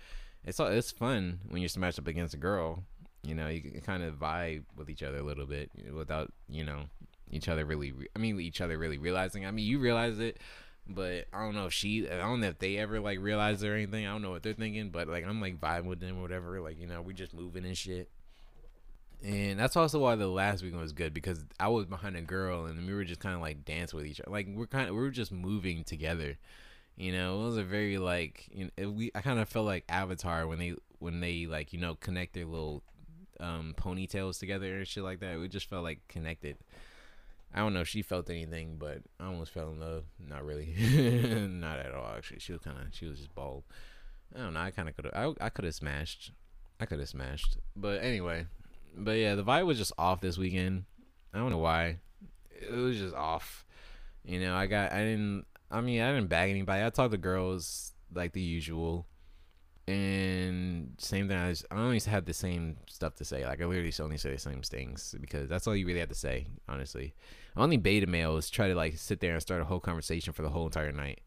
it's 0.44 0.60
all 0.60 0.68
it's 0.68 0.92
fun 0.92 1.40
when 1.48 1.60
you're 1.60 1.68
smashed 1.68 1.98
up 1.98 2.06
against 2.06 2.32
a 2.32 2.38
girl 2.38 2.84
you 3.22 3.34
know, 3.34 3.48
you 3.48 3.60
can 3.60 3.80
kind 3.80 4.02
of 4.02 4.14
vibe 4.14 4.64
with 4.76 4.88
each 4.88 5.02
other 5.02 5.18
a 5.18 5.22
little 5.22 5.46
bit 5.46 5.70
without, 5.94 6.32
you 6.48 6.64
know, 6.64 6.84
each 7.30 7.48
other 7.48 7.64
really. 7.64 7.92
Re- 7.92 8.08
I 8.14 8.18
mean, 8.18 8.40
each 8.40 8.60
other 8.60 8.78
really 8.78 8.98
realizing. 8.98 9.46
I 9.46 9.50
mean, 9.50 9.66
you 9.66 9.78
realize 9.78 10.18
it, 10.18 10.38
but 10.88 11.26
I 11.32 11.40
don't 11.40 11.54
know 11.54 11.66
if 11.66 11.72
she. 11.72 12.08
I 12.08 12.16
don't 12.18 12.40
know 12.40 12.48
if 12.48 12.58
they 12.58 12.78
ever 12.78 13.00
like 13.00 13.18
realize 13.20 13.62
or 13.62 13.74
anything. 13.74 14.06
I 14.06 14.12
don't 14.12 14.22
know 14.22 14.30
what 14.30 14.42
they're 14.42 14.52
thinking, 14.54 14.90
but 14.90 15.08
like 15.08 15.24
I'm 15.24 15.40
like 15.40 15.60
vibing 15.60 15.84
with 15.84 16.00
them 16.00 16.18
or 16.18 16.22
whatever. 16.22 16.60
Like 16.60 16.80
you 16.80 16.86
know, 16.86 17.02
we 17.02 17.14
just 17.14 17.34
moving 17.34 17.64
and 17.64 17.76
shit. 17.76 18.08
And 19.22 19.60
that's 19.60 19.76
also 19.76 19.98
why 19.98 20.14
the 20.14 20.26
last 20.26 20.62
weekend 20.62 20.80
was 20.80 20.92
good 20.92 21.12
because 21.12 21.44
I 21.58 21.68
was 21.68 21.84
behind 21.84 22.16
a 22.16 22.22
girl 22.22 22.64
and 22.64 22.86
we 22.86 22.94
were 22.94 23.04
just 23.04 23.20
kind 23.20 23.34
of 23.34 23.42
like 23.42 23.66
dance 23.66 23.92
with 23.92 24.06
each 24.06 24.20
other. 24.20 24.30
Like 24.30 24.48
we're 24.48 24.66
kind 24.66 24.88
of 24.88 24.94
we 24.94 25.00
were 25.00 25.10
just 25.10 25.30
moving 25.30 25.84
together. 25.84 26.38
You 26.96 27.12
know, 27.12 27.42
it 27.42 27.44
was 27.44 27.56
a 27.58 27.62
very 27.62 27.98
like 27.98 28.48
you 28.52 28.70
know, 28.78 28.90
we 28.90 29.10
I 29.14 29.20
kind 29.20 29.38
of 29.38 29.48
felt 29.48 29.66
like 29.66 29.84
Avatar 29.90 30.46
when 30.46 30.58
they 30.58 30.74
when 31.00 31.20
they 31.20 31.46
like 31.46 31.74
you 31.74 31.78
know 31.78 31.96
connect 31.96 32.32
their 32.32 32.46
little 32.46 32.82
um, 33.40 33.74
ponytails 33.76 34.38
together 34.38 34.76
and 34.76 34.86
shit 34.86 35.02
like 35.02 35.20
that. 35.20 35.38
We 35.38 35.48
just 35.48 35.68
felt 35.68 35.82
like 35.82 36.06
connected. 36.08 36.56
I 37.52 37.58
don't 37.58 37.74
know 37.74 37.80
if 37.80 37.88
she 37.88 38.02
felt 38.02 38.30
anything, 38.30 38.76
but 38.78 38.98
I 39.18 39.26
almost 39.26 39.52
fell 39.52 39.70
in 39.70 39.80
love. 39.80 40.04
Not 40.18 40.44
really, 40.44 40.74
not 41.48 41.78
at 41.78 41.92
all. 41.92 42.12
Actually, 42.16 42.40
she 42.40 42.52
was 42.52 42.60
kind 42.62 42.76
of 42.78 42.94
she 42.94 43.06
was 43.06 43.18
just 43.18 43.34
bald. 43.34 43.64
I 44.34 44.38
don't 44.38 44.54
know. 44.54 44.60
I 44.60 44.70
kind 44.70 44.88
of 44.88 44.96
could. 44.96 45.10
I, 45.12 45.32
I 45.40 45.48
could 45.48 45.64
have 45.64 45.74
smashed. 45.74 46.32
I 46.78 46.86
could 46.86 47.00
have 47.00 47.08
smashed. 47.08 47.58
But 47.74 48.02
anyway, 48.02 48.46
but 48.96 49.12
yeah, 49.12 49.34
the 49.34 49.42
vibe 49.42 49.66
was 49.66 49.78
just 49.78 49.92
off 49.98 50.20
this 50.20 50.38
weekend. 50.38 50.84
I 51.34 51.38
don't 51.38 51.50
know 51.50 51.58
why. 51.58 51.98
It 52.50 52.72
was 52.72 52.98
just 52.98 53.14
off. 53.14 53.64
You 54.24 54.38
know, 54.40 54.54
I 54.54 54.66
got. 54.66 54.92
I 54.92 54.98
didn't. 54.98 55.46
I 55.70 55.80
mean, 55.80 56.00
I 56.02 56.12
didn't 56.12 56.28
bag 56.28 56.50
anybody. 56.50 56.84
I 56.84 56.90
talked 56.90 57.12
to 57.12 57.18
girls 57.18 57.92
like 58.14 58.32
the 58.32 58.40
usual 58.40 59.06
and 59.90 60.94
same 60.98 61.28
thing. 61.28 61.36
I, 61.36 61.54
I 61.70 61.82
always 61.82 62.06
have 62.06 62.24
the 62.24 62.32
same 62.32 62.76
stuff 62.86 63.16
to 63.16 63.24
say. 63.24 63.44
Like 63.44 63.60
I 63.60 63.64
literally 63.64 63.92
only 64.00 64.16
say 64.16 64.30
the 64.30 64.38
same 64.38 64.62
things 64.62 65.14
because 65.20 65.48
that's 65.48 65.66
all 65.66 65.74
you 65.74 65.86
really 65.86 66.00
have 66.00 66.08
to 66.08 66.14
say. 66.14 66.46
Honestly, 66.68 67.14
only 67.56 67.76
beta 67.76 68.06
males 68.06 68.50
try 68.50 68.68
to 68.68 68.74
like 68.74 68.96
sit 68.96 69.20
there 69.20 69.32
and 69.32 69.42
start 69.42 69.60
a 69.60 69.64
whole 69.64 69.80
conversation 69.80 70.32
for 70.32 70.42
the 70.42 70.50
whole 70.50 70.66
entire 70.66 70.92
night. 70.92 71.20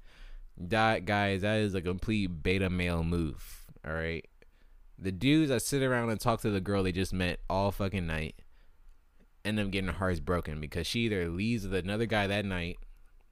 That 0.57 1.05
guys, 1.05 1.41
that 1.41 1.59
is 1.59 1.75
a 1.75 1.81
complete 1.81 2.43
beta 2.43 2.69
male 2.69 3.03
move. 3.03 3.65
All 3.85 3.93
right, 3.93 4.25
the 4.97 5.11
dudes 5.11 5.49
that 5.49 5.61
sit 5.61 5.83
around 5.83 6.09
and 6.09 6.19
talk 6.19 6.41
to 6.41 6.49
the 6.49 6.61
girl 6.61 6.83
they 6.83 6.91
just 6.91 7.13
met 7.13 7.39
all 7.49 7.71
fucking 7.71 8.07
night 8.07 8.35
end 9.45 9.59
up 9.59 9.71
getting 9.71 9.89
hearts 9.89 10.19
broken 10.19 10.61
because 10.61 10.87
she 10.87 11.01
either 11.01 11.27
leaves 11.27 11.67
with 11.67 11.83
another 11.83 12.05
guy 12.05 12.27
that 12.27 12.45
night, 12.45 12.79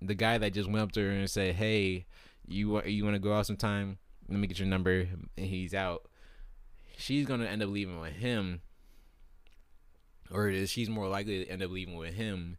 the 0.01 0.15
guy 0.15 0.37
that 0.37 0.53
just 0.53 0.69
went 0.69 0.83
up 0.83 0.91
to 0.93 1.01
her 1.01 1.09
and 1.09 1.29
said, 1.29 1.55
"Hey, 1.55 2.05
you 2.47 2.81
you 2.83 3.03
want 3.03 3.15
to 3.15 3.19
go 3.19 3.33
out 3.33 3.45
sometime?" 3.45 3.97
Let 4.31 4.39
me 4.39 4.47
get 4.47 4.59
your 4.59 4.67
number 4.67 5.07
and 5.37 5.45
he's 5.45 5.73
out 5.73 6.07
she's 6.97 7.25
gonna 7.25 7.45
end 7.45 7.61
up 7.61 7.69
leaving 7.69 7.99
with 7.99 8.13
him 8.13 8.61
or 10.31 10.49
is 10.49 10.69
she's 10.69 10.89
more 10.89 11.07
likely 11.07 11.43
to 11.45 11.51
end 11.51 11.61
up 11.61 11.71
leaving 11.71 11.97
with 11.97 12.13
him 12.13 12.57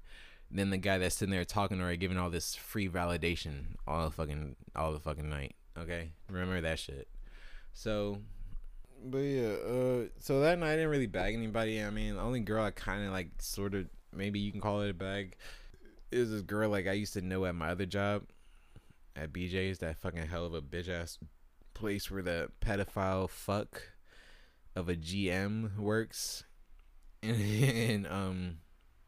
than 0.51 0.71
the 0.71 0.77
guy 0.77 0.99
that's 0.99 1.17
sitting 1.17 1.33
there 1.33 1.45
talking 1.45 1.79
to 1.79 1.85
her, 1.85 1.97
giving 1.97 2.19
all 2.19 2.31
this 2.31 2.55
free 2.55 2.89
validation 2.89 3.77
all 3.87 4.05
the 4.05 4.11
fucking 4.11 4.57
all 4.77 4.93
the 4.93 5.01
fucking 5.01 5.29
night. 5.29 5.55
Okay, 5.79 6.11
remember 6.29 6.61
that 6.61 6.79
shit. 6.79 7.09
So, 7.73 8.19
but 9.03 9.19
yeah, 9.19 9.49
uh, 9.49 10.05
so 10.19 10.41
that 10.41 10.59
night 10.59 10.73
I 10.73 10.77
didn't 10.77 10.91
really 10.91 11.07
bag 11.07 11.35
anybody. 11.35 11.83
I 11.83 11.91
mean, 11.91 12.17
the 12.17 12.21
only 12.21 12.41
girl 12.41 12.65
I 12.65 12.71
kind 12.71 13.07
of 13.07 13.13
like, 13.13 13.31
sort 13.39 13.75
of, 13.75 13.87
maybe 14.15 14.39
you 14.39 14.53
can 14.53 14.61
call 14.61 14.83
it 14.83 14.91
a 14.91 14.95
bag, 14.95 15.37
is 16.11 16.31
this 16.31 16.43
girl 16.43 16.69
like 16.69 16.87
I 16.87 16.93
used 16.93 17.15
to 17.15 17.23
know 17.23 17.47
at 17.47 17.55
my 17.55 17.71
other 17.71 17.87
job 17.87 18.25
at 19.17 19.33
BJ's, 19.33 19.79
that 19.79 19.97
fucking 19.97 20.27
hell 20.27 20.45
of 20.45 20.53
a 20.53 20.61
bitch 20.61 20.91
ass 20.91 21.19
place 21.75 22.11
where 22.11 22.23
the 22.23 22.49
pedophile 22.61 23.29
fuck 23.29 23.83
of 24.75 24.89
a 24.89 24.95
GM 24.95 25.77
works, 25.79 26.45
and, 27.23 27.37
and 27.65 28.07
um 28.07 28.57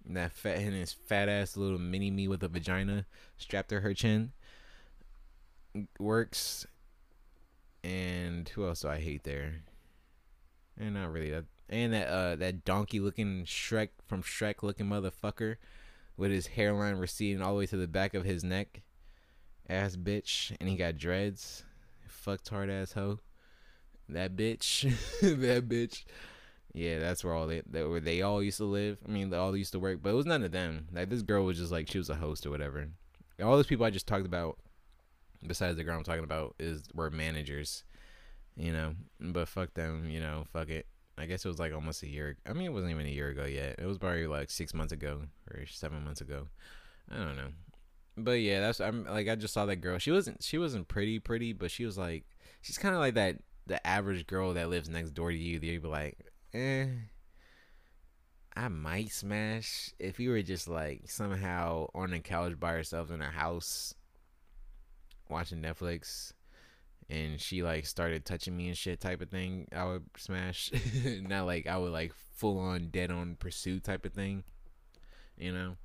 that 0.07 0.33
fat 0.33 0.59
and 0.59 0.75
his 0.75 0.93
fat 0.93 1.29
ass 1.29 1.57
little 1.57 1.79
mini 1.79 2.11
me 2.11 2.29
with 2.29 2.43
a 2.43 2.49
vagina 2.49 3.07
strapped 3.39 3.71
to 3.71 3.81
her 3.81 3.95
chin 3.95 4.33
works. 5.99 6.67
And 7.83 8.49
who 8.51 8.67
else 8.67 8.81
do 8.81 8.89
I 8.89 8.99
hate 8.99 9.25
there? 9.25 9.63
And 10.79 10.95
not 10.95 11.13
really 11.13 11.31
that. 11.31 11.45
And 11.69 11.93
that 11.93 12.09
uh 12.09 12.37
that 12.37 12.65
donkey 12.65 13.01
looking 13.01 13.45
Shrek 13.45 13.89
from 14.07 14.23
Shrek 14.23 14.63
looking 14.63 14.87
motherfucker 14.87 15.57
with 16.17 16.31
his 16.31 16.49
hairline 16.49 16.97
receding 16.97 17.43
all 17.43 17.53
the 17.53 17.59
way 17.59 17.67
to 17.67 17.77
the 17.77 17.89
back 17.89 18.15
of 18.15 18.25
his 18.25 18.45
neck. 18.45 18.83
Ass 19.69 19.97
bitch. 19.97 20.55
And 20.61 20.69
he 20.69 20.77
got 20.77 20.99
dreads. 20.99 21.65
Fucked 22.25 22.49
hard 22.49 22.71
ass 22.71 22.93
hoe. 22.93 23.19
That 24.09 24.35
bitch. 24.35 24.91
that 25.21 25.69
bitch. 25.69 26.05
Yeah, 26.73 26.99
that's 26.99 27.23
where 27.23 27.35
all 27.35 27.47
they, 27.47 27.61
they 27.69 27.85
where 27.85 28.01
they 28.01 28.23
all 28.23 28.43
used 28.43 28.57
to 28.57 28.65
live. 28.65 28.97
I 29.07 29.11
mean, 29.11 29.29
they 29.29 29.37
all 29.37 29.55
used 29.55 29.73
to 29.73 29.79
work, 29.79 29.99
but 30.03 30.09
it 30.09 30.15
was 30.15 30.25
none 30.25 30.43
of 30.43 30.51
them. 30.51 30.89
Like 30.91 31.11
this 31.11 31.21
girl 31.21 31.45
was 31.45 31.59
just 31.59 31.71
like 31.71 31.91
she 31.91 31.99
was 31.99 32.09
a 32.09 32.15
host 32.15 32.47
or 32.47 32.51
whatever. 32.51 32.89
All 33.43 33.57
those 33.57 33.67
people 33.67 33.85
I 33.85 33.91
just 33.91 34.07
talked 34.07 34.25
about, 34.25 34.59
besides 35.47 35.77
the 35.77 35.85
girl 35.85 35.99
I'm 35.99 36.03
talking 36.03 36.25
about, 36.25 36.55
is 36.59 36.85
were 36.95 37.11
managers. 37.11 37.85
You 38.57 38.73
know, 38.73 38.95
but 39.21 39.47
fuck 39.47 39.75
them. 39.75 40.09
You 40.09 40.21
know, 40.21 40.47
fuck 40.51 40.71
it. 40.71 40.87
I 41.19 41.27
guess 41.27 41.45
it 41.45 41.49
was 41.49 41.59
like 41.59 41.75
almost 41.75 42.03
a 42.05 42.09
year. 42.09 42.39
I 42.49 42.55
mean, 42.55 42.69
it 42.69 42.73
wasn't 42.73 42.93
even 42.93 43.05
a 43.05 43.11
year 43.11 43.29
ago 43.29 43.45
yet. 43.45 43.77
It 43.79 43.85
was 43.85 43.99
probably 43.99 44.27
like 44.27 44.51
six 44.51 44.73
months 44.73 44.95
ago 44.95 45.25
or 45.51 45.67
seven 45.67 46.03
months 46.03 46.23
ago. 46.23 46.49
I 47.11 47.19
don't 47.19 47.37
know. 47.37 47.51
But 48.17 48.41
yeah, 48.41 48.61
that's 48.61 48.81
I'm 48.81 49.05
like 49.05 49.29
I 49.29 49.35
just 49.35 49.55
saw 49.55 49.67
that 49.67 49.77
girl. 49.77 49.99
She 49.99 50.11
wasn't 50.11 50.43
she 50.43 50.59
wasn't 50.59 50.89
pretty 50.89 51.19
pretty, 51.19 51.53
but 51.53 51.71
she 51.71 51.85
was 51.85 51.99
like 51.99 52.25
she's 52.63 52.79
kind 52.79 52.95
of 52.95 53.01
like 53.01 53.15
that 53.15 53.37
the 53.67 53.85
average 53.87 54.27
girl 54.27 54.55
that 54.55 54.69
lives 54.69 54.89
next 54.89 55.11
door 55.11 55.31
to 55.31 55.37
you. 55.37 55.59
They'd 55.59 55.83
be 55.83 55.89
like, 55.89 56.19
eh, 56.53 56.87
I 58.57 58.69
might 58.69 59.11
smash 59.11 59.91
if 59.99 60.21
you 60.21 60.31
were 60.31 60.43
just 60.43 60.69
like 60.69 61.11
somehow 61.11 61.89
on 61.95 62.11
the 62.11 62.21
couch 62.21 62.59
by 62.59 62.75
yourself 62.75 63.11
in 63.11 63.21
a 63.21 63.31
house 63.31 63.95
watching 65.29 65.61
Netflix 65.61 66.33
and 67.11 67.41
she 67.41 67.63
like 67.63 67.87
started 67.87 68.25
touching 68.25 68.57
me 68.57 68.69
and 68.69 68.77
shit 68.77 69.01
type 69.01 69.21
of 69.21 69.29
thing, 69.29 69.69
I 69.75 69.85
would 69.85 70.05
smash. 70.17 70.71
Not 71.05 71.47
like 71.47 71.67
I 71.67 71.77
would 71.77 71.93
like 71.93 72.13
full 72.35 72.59
on 72.59 72.89
dead 72.89 73.11
on 73.11 73.37
pursuit 73.37 73.85
type 73.85 74.07
of 74.07 74.13
thing, 74.13 74.45
you 75.37 75.53
know. 75.53 75.77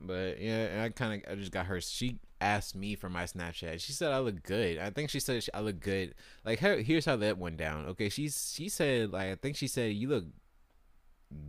But 0.00 0.40
yeah, 0.40 0.82
I 0.84 0.88
kind 0.90 1.24
of 1.24 1.32
I 1.32 1.34
just 1.36 1.52
got 1.52 1.66
her. 1.66 1.80
She 1.80 2.18
asked 2.40 2.76
me 2.76 2.94
for 2.94 3.08
my 3.08 3.24
Snapchat. 3.24 3.80
She 3.80 3.92
said 3.92 4.12
I 4.12 4.18
look 4.18 4.42
good. 4.42 4.78
I 4.78 4.90
think 4.90 5.10
she 5.10 5.20
said 5.20 5.44
I 5.54 5.60
look 5.60 5.80
good. 5.80 6.14
Like 6.44 6.60
her, 6.60 6.76
here's 6.78 7.04
how 7.06 7.16
that 7.16 7.38
went 7.38 7.56
down. 7.56 7.86
Okay, 7.86 8.08
she's 8.08 8.52
she 8.54 8.68
said 8.68 9.12
like 9.12 9.28
I 9.28 9.34
think 9.36 9.56
she 9.56 9.68
said 9.68 9.92
you 9.92 10.08
look 10.08 10.24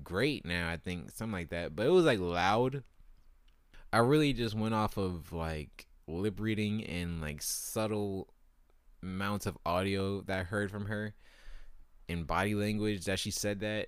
great 0.04 0.46
now. 0.46 0.70
I 0.70 0.78
think 0.78 1.12
something 1.12 1.34
like 1.34 1.50
that. 1.50 1.76
But 1.76 1.88
it 1.88 1.92
was 1.92 2.06
like 2.06 2.20
loud. 2.20 2.84
I 3.92 4.00
really 4.00 4.34
just 4.34 4.56
went 4.56 4.74
off 4.74 4.98
of 4.98 5.32
like 5.34 5.88
lip 6.08 6.40
reading 6.40 6.84
and 6.86 7.22
like 7.22 7.42
subtle 7.42 8.30
amounts 9.02 9.46
of 9.46 9.58
audio 9.66 10.22
that 10.22 10.40
I 10.40 10.44
heard 10.44 10.72
from 10.72 10.86
her 10.86 11.14
and 12.08 12.28
body 12.28 12.56
language 12.56 13.06
that 13.06 13.20
she 13.20 13.32
said 13.32 13.60
that. 13.62 13.88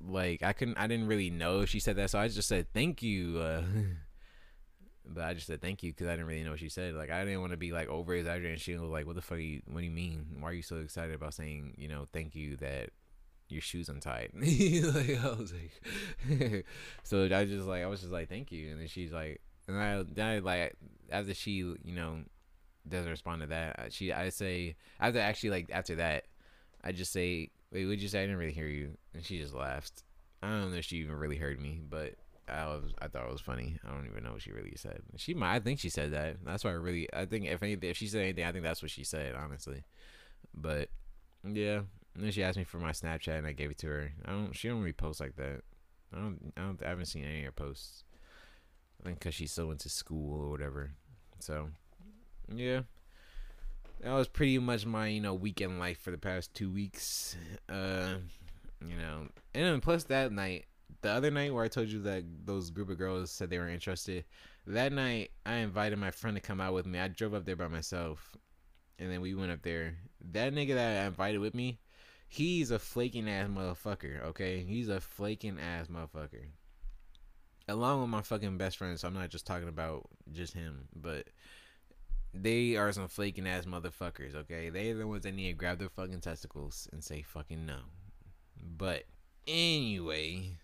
Like 0.00 0.42
I 0.42 0.52
couldn't, 0.52 0.78
I 0.78 0.86
didn't 0.86 1.06
really 1.08 1.30
know 1.30 1.64
she 1.64 1.80
said 1.80 1.96
that, 1.96 2.10
so 2.10 2.18
I 2.18 2.28
just 2.28 2.48
said 2.48 2.66
thank 2.72 3.02
you. 3.02 3.38
Uh, 3.38 3.62
But 5.08 5.24
I 5.24 5.34
just 5.34 5.46
said 5.46 5.60
thank 5.62 5.82
you 5.82 5.92
because 5.92 6.08
I 6.08 6.12
didn't 6.12 6.26
really 6.26 6.42
know 6.42 6.50
what 6.50 6.58
she 6.58 6.68
said. 6.68 6.94
Like 6.94 7.10
I 7.10 7.24
didn't 7.24 7.40
want 7.40 7.52
to 7.52 7.56
be 7.56 7.70
like 7.70 7.88
over 7.88 8.12
exaggerating. 8.14 8.58
She 8.58 8.72
was 8.74 8.82
like, 8.90 9.06
"What 9.06 9.14
the 9.14 9.22
fuck? 9.22 9.38
You, 9.38 9.62
what 9.66 9.80
do 9.80 9.84
you 9.84 9.90
mean? 9.90 10.26
Why 10.40 10.50
are 10.50 10.52
you 10.52 10.62
so 10.62 10.78
excited 10.78 11.14
about 11.14 11.34
saying 11.34 11.74
you 11.78 11.86
know 11.86 12.06
thank 12.12 12.34
you 12.34 12.56
that 12.56 12.90
your 13.48 13.60
shoes 13.60 13.88
untied?" 13.88 14.30
like 14.34 14.44
I 15.24 15.28
was 15.38 15.52
like, 15.52 16.66
so 17.04 17.24
I 17.24 17.44
just 17.44 17.66
like 17.66 17.84
I 17.84 17.86
was 17.86 18.00
just 18.00 18.12
like 18.12 18.28
thank 18.28 18.50
you, 18.50 18.70
and 18.70 18.80
then 18.80 18.88
she's 18.88 19.12
like, 19.12 19.40
and 19.68 19.78
I 19.78 20.02
then 20.02 20.26
I 20.26 20.38
like 20.40 20.74
after 21.10 21.34
she 21.34 21.52
you 21.52 21.76
know 21.84 22.16
doesn't 22.88 23.10
respond 23.10 23.42
to 23.42 23.46
that, 23.48 23.92
she 23.92 24.12
I 24.12 24.30
say 24.30 24.74
after 24.98 25.20
actually 25.20 25.50
like 25.50 25.70
after 25.72 25.94
that, 25.96 26.24
I 26.82 26.90
just 26.90 27.12
say, 27.12 27.50
"Wait, 27.72 27.86
would 27.86 28.00
you 28.02 28.08
say 28.08 28.20
I 28.20 28.22
didn't 28.22 28.38
really 28.38 28.52
hear 28.52 28.68
you?" 28.68 28.96
And 29.14 29.24
she 29.24 29.38
just 29.38 29.54
laughed. 29.54 30.02
I 30.42 30.48
don't 30.48 30.70
know 30.70 30.76
if 30.76 30.84
she 30.84 30.98
even 30.98 31.16
really 31.16 31.36
heard 31.36 31.60
me, 31.60 31.80
but 31.88 32.14
I 32.48 32.66
was 32.66 32.92
I 33.00 33.08
thought 33.08 33.26
it 33.26 33.32
was 33.32 33.40
funny. 33.40 33.78
I 33.84 33.90
don't 33.90 34.06
even 34.06 34.22
know 34.22 34.32
what 34.32 34.42
she 34.42 34.52
really 34.52 34.74
said. 34.76 35.02
She 35.16 35.34
might 35.34 35.56
I 35.56 35.60
think 35.60 35.80
she 35.80 35.88
said 35.88 36.12
that. 36.12 36.36
That's 36.44 36.64
why 36.64 36.70
I 36.70 36.74
really 36.74 37.08
I 37.12 37.26
think 37.26 37.46
if 37.46 37.62
anything 37.62 37.90
if 37.90 37.96
she 37.96 38.06
said 38.06 38.22
anything 38.22 38.44
I 38.44 38.52
think 38.52 38.64
that's 38.64 38.82
what 38.82 38.90
she 38.90 39.04
said 39.04 39.34
honestly. 39.34 39.82
But 40.54 40.90
yeah, 41.44 41.80
and 42.14 42.24
then 42.24 42.30
she 42.30 42.42
asked 42.42 42.58
me 42.58 42.64
for 42.64 42.78
my 42.78 42.92
Snapchat 42.92 43.38
and 43.38 43.46
I 43.46 43.52
gave 43.52 43.70
it 43.70 43.78
to 43.78 43.88
her. 43.88 44.12
I 44.24 44.30
don't 44.30 44.54
she 44.54 44.68
don't 44.68 44.80
really 44.80 44.92
post 44.92 45.20
like 45.20 45.36
that. 45.36 45.62
I 46.14 46.18
don't 46.18 46.52
I 46.56 46.60
don't 46.62 46.82
I 46.84 46.88
haven't 46.88 47.06
seen 47.06 47.24
any 47.24 47.40
of 47.40 47.46
her 47.46 47.52
posts. 47.52 48.04
I 49.00 49.04
think 49.06 49.18
because 49.18 49.34
she's 49.34 49.52
so 49.52 49.70
into 49.70 49.88
school 49.88 50.40
or 50.40 50.50
whatever. 50.50 50.92
So 51.40 51.70
yeah, 52.54 52.82
that 54.00 54.12
was 54.12 54.28
pretty 54.28 54.58
much 54.58 54.86
my 54.86 55.08
you 55.08 55.20
know 55.20 55.34
weekend 55.34 55.78
life 55.78 56.00
for 56.00 56.10
the 56.10 56.18
past 56.18 56.54
two 56.54 56.70
weeks. 56.70 57.36
Uh, 57.68 58.14
you 58.86 58.96
know, 58.96 59.28
and 59.54 59.64
then 59.64 59.80
plus 59.80 60.04
that 60.04 60.32
night 60.32 60.66
the 61.02 61.10
other 61.10 61.30
night 61.30 61.54
where 61.54 61.64
I 61.64 61.68
told 61.68 61.88
you 61.88 62.02
that 62.02 62.24
those 62.44 62.70
group 62.70 62.90
of 62.90 62.98
girls 62.98 63.30
said 63.30 63.50
they 63.50 63.58
were 63.58 63.68
interested, 63.68 64.24
that 64.66 64.92
night 64.92 65.30
I 65.44 65.56
invited 65.56 65.98
my 65.98 66.10
friend 66.10 66.36
to 66.36 66.40
come 66.40 66.60
out 66.60 66.74
with 66.74 66.86
me. 66.86 66.98
I 66.98 67.08
drove 67.08 67.34
up 67.34 67.44
there 67.44 67.56
by 67.56 67.68
myself, 67.68 68.36
and 68.98 69.10
then 69.10 69.20
we 69.20 69.34
went 69.34 69.52
up 69.52 69.62
there. 69.62 69.96
That 70.32 70.52
nigga 70.52 70.74
that 70.74 71.04
I 71.04 71.06
invited 71.06 71.38
with 71.38 71.54
me, 71.54 71.78
he's 72.28 72.70
a 72.70 72.78
flaking 72.78 73.28
ass 73.28 73.48
motherfucker. 73.48 74.24
Okay, 74.26 74.64
he's 74.64 74.88
a 74.88 75.00
flaking 75.00 75.58
ass 75.60 75.86
motherfucker. 75.86 76.46
Along 77.68 78.00
with 78.00 78.10
my 78.10 78.22
fucking 78.22 78.58
best 78.58 78.76
friend, 78.76 78.98
so 78.98 79.08
I'm 79.08 79.14
not 79.14 79.30
just 79.30 79.46
talking 79.46 79.68
about 79.68 80.08
just 80.32 80.54
him, 80.54 80.88
but 80.94 81.26
they 82.42 82.76
are 82.76 82.92
some 82.92 83.08
flaking 83.08 83.46
ass 83.46 83.64
motherfuckers. 83.64 84.34
Okay, 84.34 84.70
they 84.70 84.90
are 84.90 84.98
the 84.98 85.06
ones 85.06 85.22
that 85.24 85.34
need 85.34 85.48
to 85.48 85.52
grab 85.54 85.78
their 85.78 85.88
fucking 85.88 86.20
testicles 86.20 86.88
and 86.92 87.02
say 87.02 87.22
fucking 87.22 87.66
no. 87.66 87.78
But 88.76 89.04
anyway, 89.46 90.56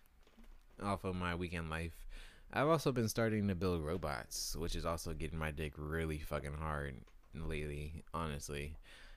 off 0.83 1.05
of 1.05 1.15
my 1.15 1.35
weekend 1.35 1.71
life. 1.71 2.07
I've 2.53 2.69
also 2.69 2.93
been 2.93 3.09
starting 3.09 3.49
to 3.49 3.55
build 3.55 3.83
robots, 3.83 4.57
which 4.57 4.77
is 4.77 4.85
also 4.85 5.15
getting 5.15 5.39
my 5.39 5.51
dick 5.51 5.73
really 5.77 6.19
fucking 6.19 6.53
hard 6.53 6.97
lately, 7.35 8.05
honestly, 8.13 8.77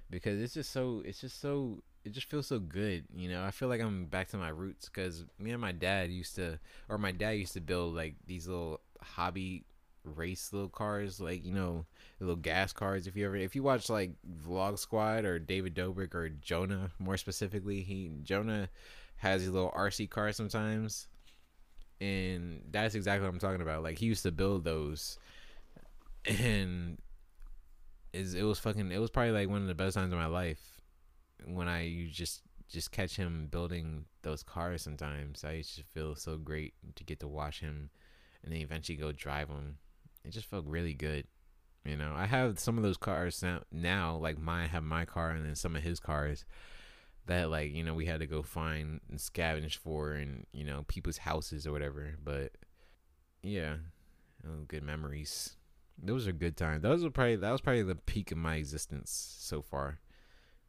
because 0.09 0.39
it's 0.39 0.53
just 0.53 0.71
so 0.71 1.01
it's 1.05 1.19
just 1.19 1.41
so 1.41 1.79
it 2.05 2.13
just 2.13 2.29
feels 2.29 2.47
so 2.47 2.59
good, 2.59 3.05
you 3.13 3.27
know. 3.27 3.43
I 3.43 3.51
feel 3.51 3.67
like 3.67 3.81
I'm 3.81 4.05
back 4.05 4.29
to 4.29 4.37
my 4.37 4.49
roots 4.49 4.87
because 4.87 5.25
me 5.37 5.51
and 5.51 5.59
my 5.59 5.73
dad 5.73 6.11
used 6.11 6.35
to, 6.35 6.59
or 6.87 6.97
my 6.97 7.11
dad 7.11 7.31
used 7.31 7.53
to 7.53 7.61
build 7.61 7.95
like 7.95 8.15
these 8.25 8.47
little 8.47 8.79
hobby 9.01 9.63
race 10.05 10.51
little 10.53 10.69
cars, 10.69 11.19
like 11.19 11.45
you 11.45 11.53
know, 11.53 11.85
little 12.19 12.35
gas 12.35 12.73
cars. 12.73 13.07
If 13.07 13.15
you 13.15 13.25
ever, 13.25 13.35
if 13.35 13.55
you 13.55 13.63
watch 13.63 13.89
like 13.89 14.11
Vlog 14.45 14.79
Squad 14.79 15.25
or 15.25 15.39
David 15.39 15.75
Dobrik 15.75 16.13
or 16.15 16.29
Jonah, 16.29 16.91
more 16.99 17.17
specifically, 17.17 17.81
he 17.81 18.11
Jonah 18.23 18.69
has 19.17 19.41
these 19.41 19.51
little 19.51 19.71
RC 19.71 20.09
cars 20.09 20.35
sometimes 20.35 21.07
and 22.01 22.61
that's 22.71 22.95
exactly 22.95 23.25
what 23.25 23.33
I'm 23.33 23.39
talking 23.39 23.61
about. 23.61 23.83
Like 23.83 23.97
he 23.97 24.05
used 24.05 24.23
to 24.23 24.31
build 24.31 24.63
those, 24.63 25.17
and 26.25 26.97
is 28.13 28.33
it 28.33 28.43
was 28.43 28.59
fucking. 28.59 28.91
It 28.91 28.99
was 28.99 29.09
probably 29.09 29.31
like 29.31 29.49
one 29.49 29.61
of 29.61 29.67
the 29.67 29.75
best 29.75 29.95
times 29.95 30.11
of 30.11 30.19
my 30.19 30.25
life 30.25 30.81
when 31.45 31.67
I 31.67 31.83
you 31.83 32.07
just 32.07 32.41
just 32.69 32.91
catch 32.91 33.15
him 33.15 33.47
building 33.49 34.05
those 34.23 34.43
cars. 34.43 34.81
Sometimes 34.81 35.43
I 35.43 35.53
used 35.53 35.75
to 35.77 35.83
feel 35.83 36.15
so 36.15 36.37
great 36.37 36.73
to 36.95 37.03
get 37.03 37.19
to 37.21 37.27
watch 37.27 37.61
him, 37.61 37.89
and 38.43 38.53
then 38.53 38.61
eventually 38.61 38.97
go 38.97 39.11
drive 39.11 39.47
them. 39.47 39.77
It 40.25 40.31
just 40.31 40.47
felt 40.47 40.65
really 40.65 40.93
good. 40.93 41.25
You 41.83 41.97
know, 41.97 42.13
I 42.15 42.25
have 42.25 42.59
some 42.59 42.77
of 42.77 42.83
those 42.83 42.97
cars 42.97 43.43
now. 43.71 44.17
Like 44.17 44.39
mine, 44.39 44.69
have 44.69 44.83
my 44.83 45.05
car, 45.05 45.31
and 45.31 45.45
then 45.45 45.55
some 45.55 45.75
of 45.75 45.83
his 45.83 45.99
cars 45.99 46.45
that 47.27 47.49
like 47.49 47.73
you 47.73 47.83
know 47.83 47.93
we 47.93 48.05
had 48.05 48.19
to 48.19 48.27
go 48.27 48.41
find 48.41 49.01
and 49.09 49.19
scavenge 49.19 49.77
for 49.77 50.13
and 50.13 50.45
you 50.51 50.63
know 50.63 50.85
people's 50.87 51.17
houses 51.17 51.65
or 51.65 51.71
whatever 51.71 52.13
but 52.23 52.51
yeah 53.41 53.77
oh, 54.47 54.63
good 54.67 54.83
memories 54.83 55.55
those 55.97 56.27
are 56.27 56.31
good 56.31 56.55
times 56.55 56.83
those 56.83 57.03
were 57.03 57.09
probably 57.09 57.35
that 57.35 57.51
was 57.51 57.61
probably 57.61 57.81
the 57.81 57.95
peak 57.95 58.31
of 58.31 58.37
my 58.37 58.57
existence 58.57 59.37
so 59.39 59.59
far 59.59 59.97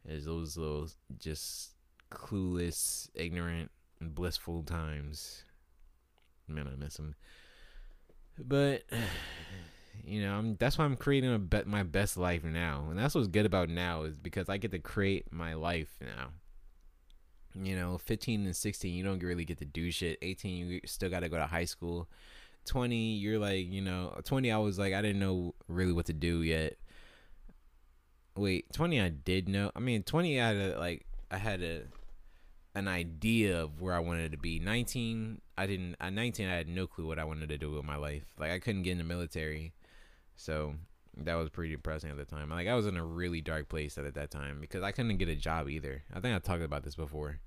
is 0.09 0.25
those 0.25 0.57
little 0.57 0.89
just 1.19 1.73
clueless 2.11 3.09
ignorant 3.15 3.71
and 4.01 4.15
blissful 4.15 4.63
times. 4.63 5.45
Man, 6.49 6.69
I 6.73 6.77
miss 6.77 6.99
him. 6.99 7.15
But 8.39 8.83
you 10.07 10.23
know, 10.23 10.35
I'm, 10.35 10.57
that's 10.57 10.79
why 10.79 10.85
I'm 10.85 10.97
creating 10.97 11.47
be- 11.47 11.65
my 11.67 11.83
best 11.83 12.17
life 12.17 12.45
now, 12.45 12.87
and 12.89 12.99
that's 12.99 13.15
what's 13.15 13.29
good 13.29 13.47
about 13.47 13.69
now 13.69 14.05
is 14.05 14.17
because 14.17 14.49
I 14.49 14.57
get 14.57 14.71
to 14.71 14.79
create 14.79 15.33
my 15.33 15.55
life 15.55 15.99
now. 16.01 16.29
You 17.61 17.75
know, 17.75 17.99
15 17.99 18.45
and 18.45 18.55
16, 18.55 18.95
you 18.95 19.03
don't 19.03 19.23
really 19.23 19.45
get 19.47 19.59
to 19.59 19.65
do 19.65 19.91
shit. 19.91 20.19
18, 20.21 20.69
you 20.69 20.81
still 20.85 21.09
got 21.09 21.21
to 21.21 21.29
go 21.29 21.39
to 21.39 21.47
high 21.47 21.65
school. 21.65 22.09
20, 22.67 22.97
you're 23.15 23.39
like, 23.39 23.67
you 23.67 23.81
know, 23.81 24.21
20, 24.25 24.53
I 24.53 24.59
was 24.59 24.79
like, 24.79 24.93
I 24.93 25.01
didn't 25.01 25.21
know 25.21 25.55
really 25.67 25.93
what 25.93 26.07
to 26.07 26.13
do 26.13 26.43
yet. 26.43 26.77
Wait, 28.37 28.71
20, 28.73 29.01
I 29.01 29.09
did 29.09 29.49
know. 29.49 29.73
I 29.75 29.81
mean, 29.81 30.03
20, 30.03 30.41
I 30.41 30.49
had 30.49 30.57
a, 30.57 30.79
like, 30.79 31.07
I 31.31 31.39
had 31.39 31.63
a, 31.63 31.83
an 32.77 32.87
idea 32.87 33.65
of 33.65 33.81
where 33.81 33.95
I 33.95 33.99
wanted 33.99 34.31
to 34.33 34.39
be. 34.39 34.61
19, 34.61 35.41
I 35.59 35.67
didn't, 35.67 35.97
at 35.99 36.13
19, 36.13 36.47
I 36.47 36.55
had 36.55 36.69
no 36.69 36.87
clue 36.87 37.07
what 37.07 37.19
I 37.19 37.25
wanted 37.25 37.49
to 37.49 37.59
do 37.59 37.73
with 37.73 37.85
my 37.85 37.97
life. 37.97 38.27
Like, 38.39 38.53
I 38.53 38.61
couldn't 38.61 38.83
get 38.83 38.93
in 38.93 38.99
the 38.99 39.05
military. 39.05 39.73
So, 40.37 40.75
that 41.17 41.35
was 41.35 41.49
pretty 41.51 41.75
depressing 41.75 42.11
at 42.11 42.19
the 42.19 42.25
time. 42.25 42.51
Like, 42.51 42.69
I 42.69 42.75
was 42.75 42.87
in 42.87 42.97
a 42.97 43.05
really 43.05 43.41
dark 43.41 43.69
place 43.69 43.97
at 43.97 44.05
at 44.05 44.15
that 44.15 44.31
time 44.31 44.61
because 44.61 44.83
I 44.83 44.93
couldn't 44.93 45.17
get 45.17 45.29
a 45.29 45.35
job 45.35 45.69
either. 45.69 46.05
I 46.15 46.21
think 46.21 46.37
I 46.37 46.39
talked 46.39 46.63
about 46.63 46.85
this 46.85 46.95
before. 46.95 47.41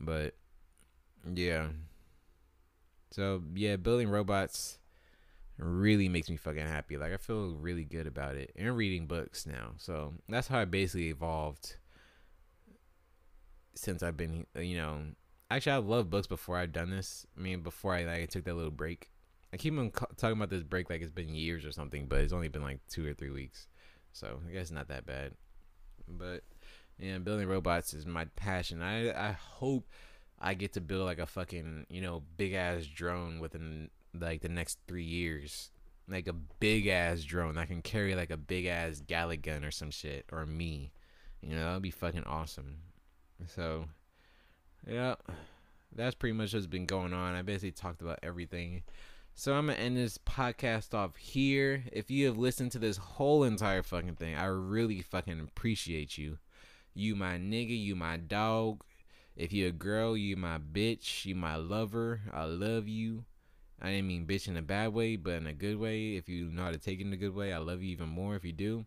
But, 0.00 0.34
yeah. 1.32 1.68
So 3.14 3.42
yeah, 3.54 3.76
building 3.76 4.08
robots 4.08 4.78
really 5.56 6.08
makes 6.08 6.28
me 6.28 6.36
fucking 6.36 6.66
happy. 6.66 6.96
Like 6.96 7.12
I 7.12 7.16
feel 7.16 7.54
really 7.54 7.84
good 7.84 8.08
about 8.08 8.36
it. 8.36 8.52
And 8.56 8.76
reading 8.76 9.06
books 9.06 9.46
now. 9.46 9.72
So 9.78 10.14
that's 10.28 10.48
how 10.48 10.58
I 10.58 10.64
basically 10.64 11.10
evolved 11.10 11.76
since 13.74 14.02
I've 14.02 14.16
been 14.16 14.46
uh, 14.56 14.60
you 14.60 14.76
know 14.76 15.00
actually 15.50 15.72
I 15.72 15.76
love 15.78 16.10
books 16.10 16.26
before 16.26 16.56
I've 16.56 16.72
done 16.72 16.90
this. 16.90 17.26
I 17.36 17.40
mean 17.40 17.60
before 17.60 17.94
I 17.94 18.04
like 18.04 18.30
took 18.30 18.44
that 18.44 18.54
little 18.54 18.70
break. 18.70 19.10
I 19.52 19.56
keep 19.56 19.78
on 19.78 19.92
talking 20.16 20.36
about 20.36 20.50
this 20.50 20.64
break 20.64 20.90
like 20.90 21.00
it's 21.00 21.12
been 21.12 21.32
years 21.32 21.64
or 21.64 21.70
something, 21.70 22.06
but 22.06 22.20
it's 22.20 22.32
only 22.32 22.48
been 22.48 22.62
like 22.62 22.80
2 22.88 23.06
or 23.06 23.14
3 23.14 23.30
weeks. 23.30 23.68
So, 24.12 24.40
I 24.48 24.52
guess 24.52 24.72
not 24.72 24.88
that 24.88 25.06
bad. 25.06 25.32
But 26.08 26.42
yeah, 26.98 27.18
building 27.18 27.48
robots 27.48 27.94
is 27.94 28.04
my 28.04 28.24
passion. 28.36 28.82
I 28.82 29.12
I 29.12 29.32
hope 29.32 29.88
I 30.40 30.54
get 30.54 30.72
to 30.74 30.80
build 30.80 31.06
like 31.06 31.18
a 31.18 31.26
fucking, 31.26 31.86
you 31.88 32.00
know, 32.00 32.22
big 32.36 32.52
ass 32.54 32.86
drone 32.86 33.38
within 33.40 33.90
like 34.12 34.42
the 34.42 34.48
next 34.48 34.78
three 34.88 35.04
years. 35.04 35.70
Like 36.08 36.26
a 36.26 36.32
big 36.32 36.86
ass 36.86 37.22
drone 37.22 37.54
that 37.54 37.68
can 37.68 37.80
carry 37.80 38.14
like 38.14 38.30
a 38.30 38.36
big 38.36 38.66
ass 38.66 39.02
Gatling 39.06 39.40
gun 39.40 39.64
or 39.64 39.70
some 39.70 39.90
shit. 39.90 40.26
Or 40.32 40.46
me. 40.46 40.92
You 41.40 41.54
know, 41.56 41.64
that 41.64 41.74
would 41.74 41.82
be 41.82 41.90
fucking 41.90 42.24
awesome. 42.24 42.78
So, 43.48 43.86
yeah. 44.86 45.14
That's 45.94 46.14
pretty 46.14 46.32
much 46.32 46.52
what's 46.52 46.66
been 46.66 46.86
going 46.86 47.12
on. 47.12 47.34
I 47.34 47.42
basically 47.42 47.70
talked 47.70 48.02
about 48.02 48.18
everything. 48.22 48.82
So 49.36 49.54
I'm 49.54 49.66
gonna 49.66 49.78
end 49.78 49.96
this 49.96 50.18
podcast 50.18 50.94
off 50.94 51.16
here. 51.16 51.84
If 51.92 52.10
you 52.10 52.26
have 52.26 52.36
listened 52.38 52.72
to 52.72 52.78
this 52.78 52.96
whole 52.96 53.44
entire 53.44 53.82
fucking 53.82 54.16
thing, 54.16 54.34
I 54.34 54.46
really 54.46 55.02
fucking 55.02 55.40
appreciate 55.40 56.18
you. 56.18 56.38
You 56.94 57.14
my 57.14 57.36
nigga, 57.36 57.78
you 57.78 57.94
my 57.94 58.16
dog. 58.16 58.82
If 59.36 59.52
you 59.52 59.68
a 59.68 59.72
girl, 59.72 60.16
you 60.16 60.36
my 60.36 60.58
bitch, 60.58 61.24
you 61.24 61.34
my 61.34 61.56
lover. 61.56 62.22
I 62.32 62.44
love 62.44 62.88
you. 62.88 63.24
I 63.82 63.90
didn't 63.90 64.06
mean 64.06 64.26
bitch 64.26 64.46
in 64.48 64.56
a 64.56 64.62
bad 64.62 64.94
way, 64.94 65.16
but 65.16 65.34
in 65.34 65.46
a 65.46 65.52
good 65.52 65.76
way. 65.78 66.16
If 66.16 66.28
you 66.28 66.46
know 66.46 66.62
how 66.62 66.70
to 66.70 66.78
take 66.78 67.00
it 67.00 67.06
in 67.06 67.12
a 67.12 67.16
good 67.16 67.34
way, 67.34 67.52
I 67.52 67.58
love 67.58 67.82
you 67.82 67.90
even 67.90 68.08
more 68.08 68.36
if 68.36 68.44
you 68.44 68.52
do. 68.52 68.84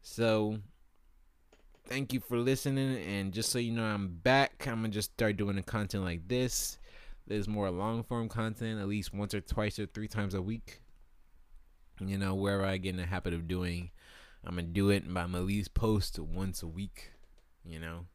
So, 0.00 0.58
thank 1.88 2.12
you 2.12 2.20
for 2.20 2.36
listening. 2.36 2.98
And 2.98 3.32
just 3.32 3.50
so 3.50 3.58
you 3.58 3.72
know, 3.72 3.84
I'm 3.84 4.08
back. 4.08 4.66
I'm 4.66 4.82
gonna 4.82 4.88
just 4.88 5.12
start 5.12 5.36
doing 5.36 5.56
the 5.56 5.62
content 5.62 6.04
like 6.04 6.28
this. 6.28 6.78
There's 7.26 7.48
more 7.48 7.70
long 7.70 8.02
form 8.02 8.28
content, 8.28 8.80
at 8.80 8.88
least 8.88 9.14
once 9.14 9.34
or 9.34 9.40
twice 9.40 9.78
or 9.78 9.86
three 9.86 10.08
times 10.08 10.34
a 10.34 10.42
week. 10.42 10.80
You 12.00 12.18
know, 12.18 12.34
wherever 12.34 12.64
I 12.64 12.76
get 12.76 12.90
in 12.90 12.96
the 12.96 13.06
habit 13.06 13.34
of 13.34 13.48
doing, 13.48 13.90
I'm 14.44 14.54
gonna 14.54 14.68
do 14.68 14.90
it. 14.90 15.02
But 15.12 15.20
I'm 15.20 15.34
at 15.34 15.44
least 15.44 15.74
post 15.74 16.18
once 16.18 16.62
a 16.62 16.68
week. 16.68 17.12
You 17.64 17.80
know. 17.80 18.06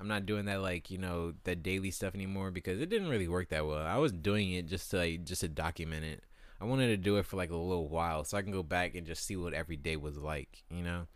I'm 0.00 0.06
not 0.06 0.26
doing 0.26 0.44
that 0.44 0.62
like 0.62 0.92
you 0.92 0.98
know 0.98 1.34
the 1.42 1.56
daily 1.56 1.90
stuff 1.90 2.14
anymore 2.14 2.52
because 2.52 2.80
it 2.80 2.88
didn't 2.88 3.08
really 3.08 3.26
work 3.26 3.48
that 3.48 3.66
well. 3.66 3.84
I 3.84 3.96
was 3.96 4.12
doing 4.12 4.52
it 4.52 4.66
just 4.66 4.90
to 4.92 4.98
like 4.98 5.24
just 5.24 5.40
to 5.40 5.48
document 5.48 6.04
it. 6.04 6.22
I 6.60 6.66
wanted 6.66 6.88
to 6.88 6.96
do 6.96 7.16
it 7.16 7.26
for 7.26 7.36
like 7.36 7.50
a 7.50 7.56
little 7.56 7.88
while 7.88 8.22
so 8.24 8.36
I 8.36 8.42
can 8.42 8.52
go 8.52 8.62
back 8.62 8.94
and 8.94 9.06
just 9.06 9.24
see 9.24 9.36
what 9.36 9.54
every 9.54 9.76
day 9.76 9.96
was 9.96 10.16
like, 10.16 10.62
you 10.70 10.82
know. 10.82 11.06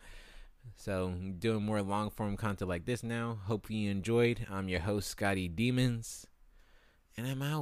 So 0.77 1.15
doing 1.39 1.63
more 1.63 1.83
long 1.83 2.11
form 2.11 2.37
content 2.37 2.69
like 2.69 2.85
this 2.87 3.03
now. 3.03 3.39
Hope 3.45 3.71
you 3.71 3.91
enjoyed. 3.91 4.47
I'm 4.51 4.69
your 4.69 4.81
host 4.81 5.09
Scotty 5.09 5.49
Demons, 5.49 6.27
and 7.17 7.27
I'm 7.27 7.43
out. 7.43 7.61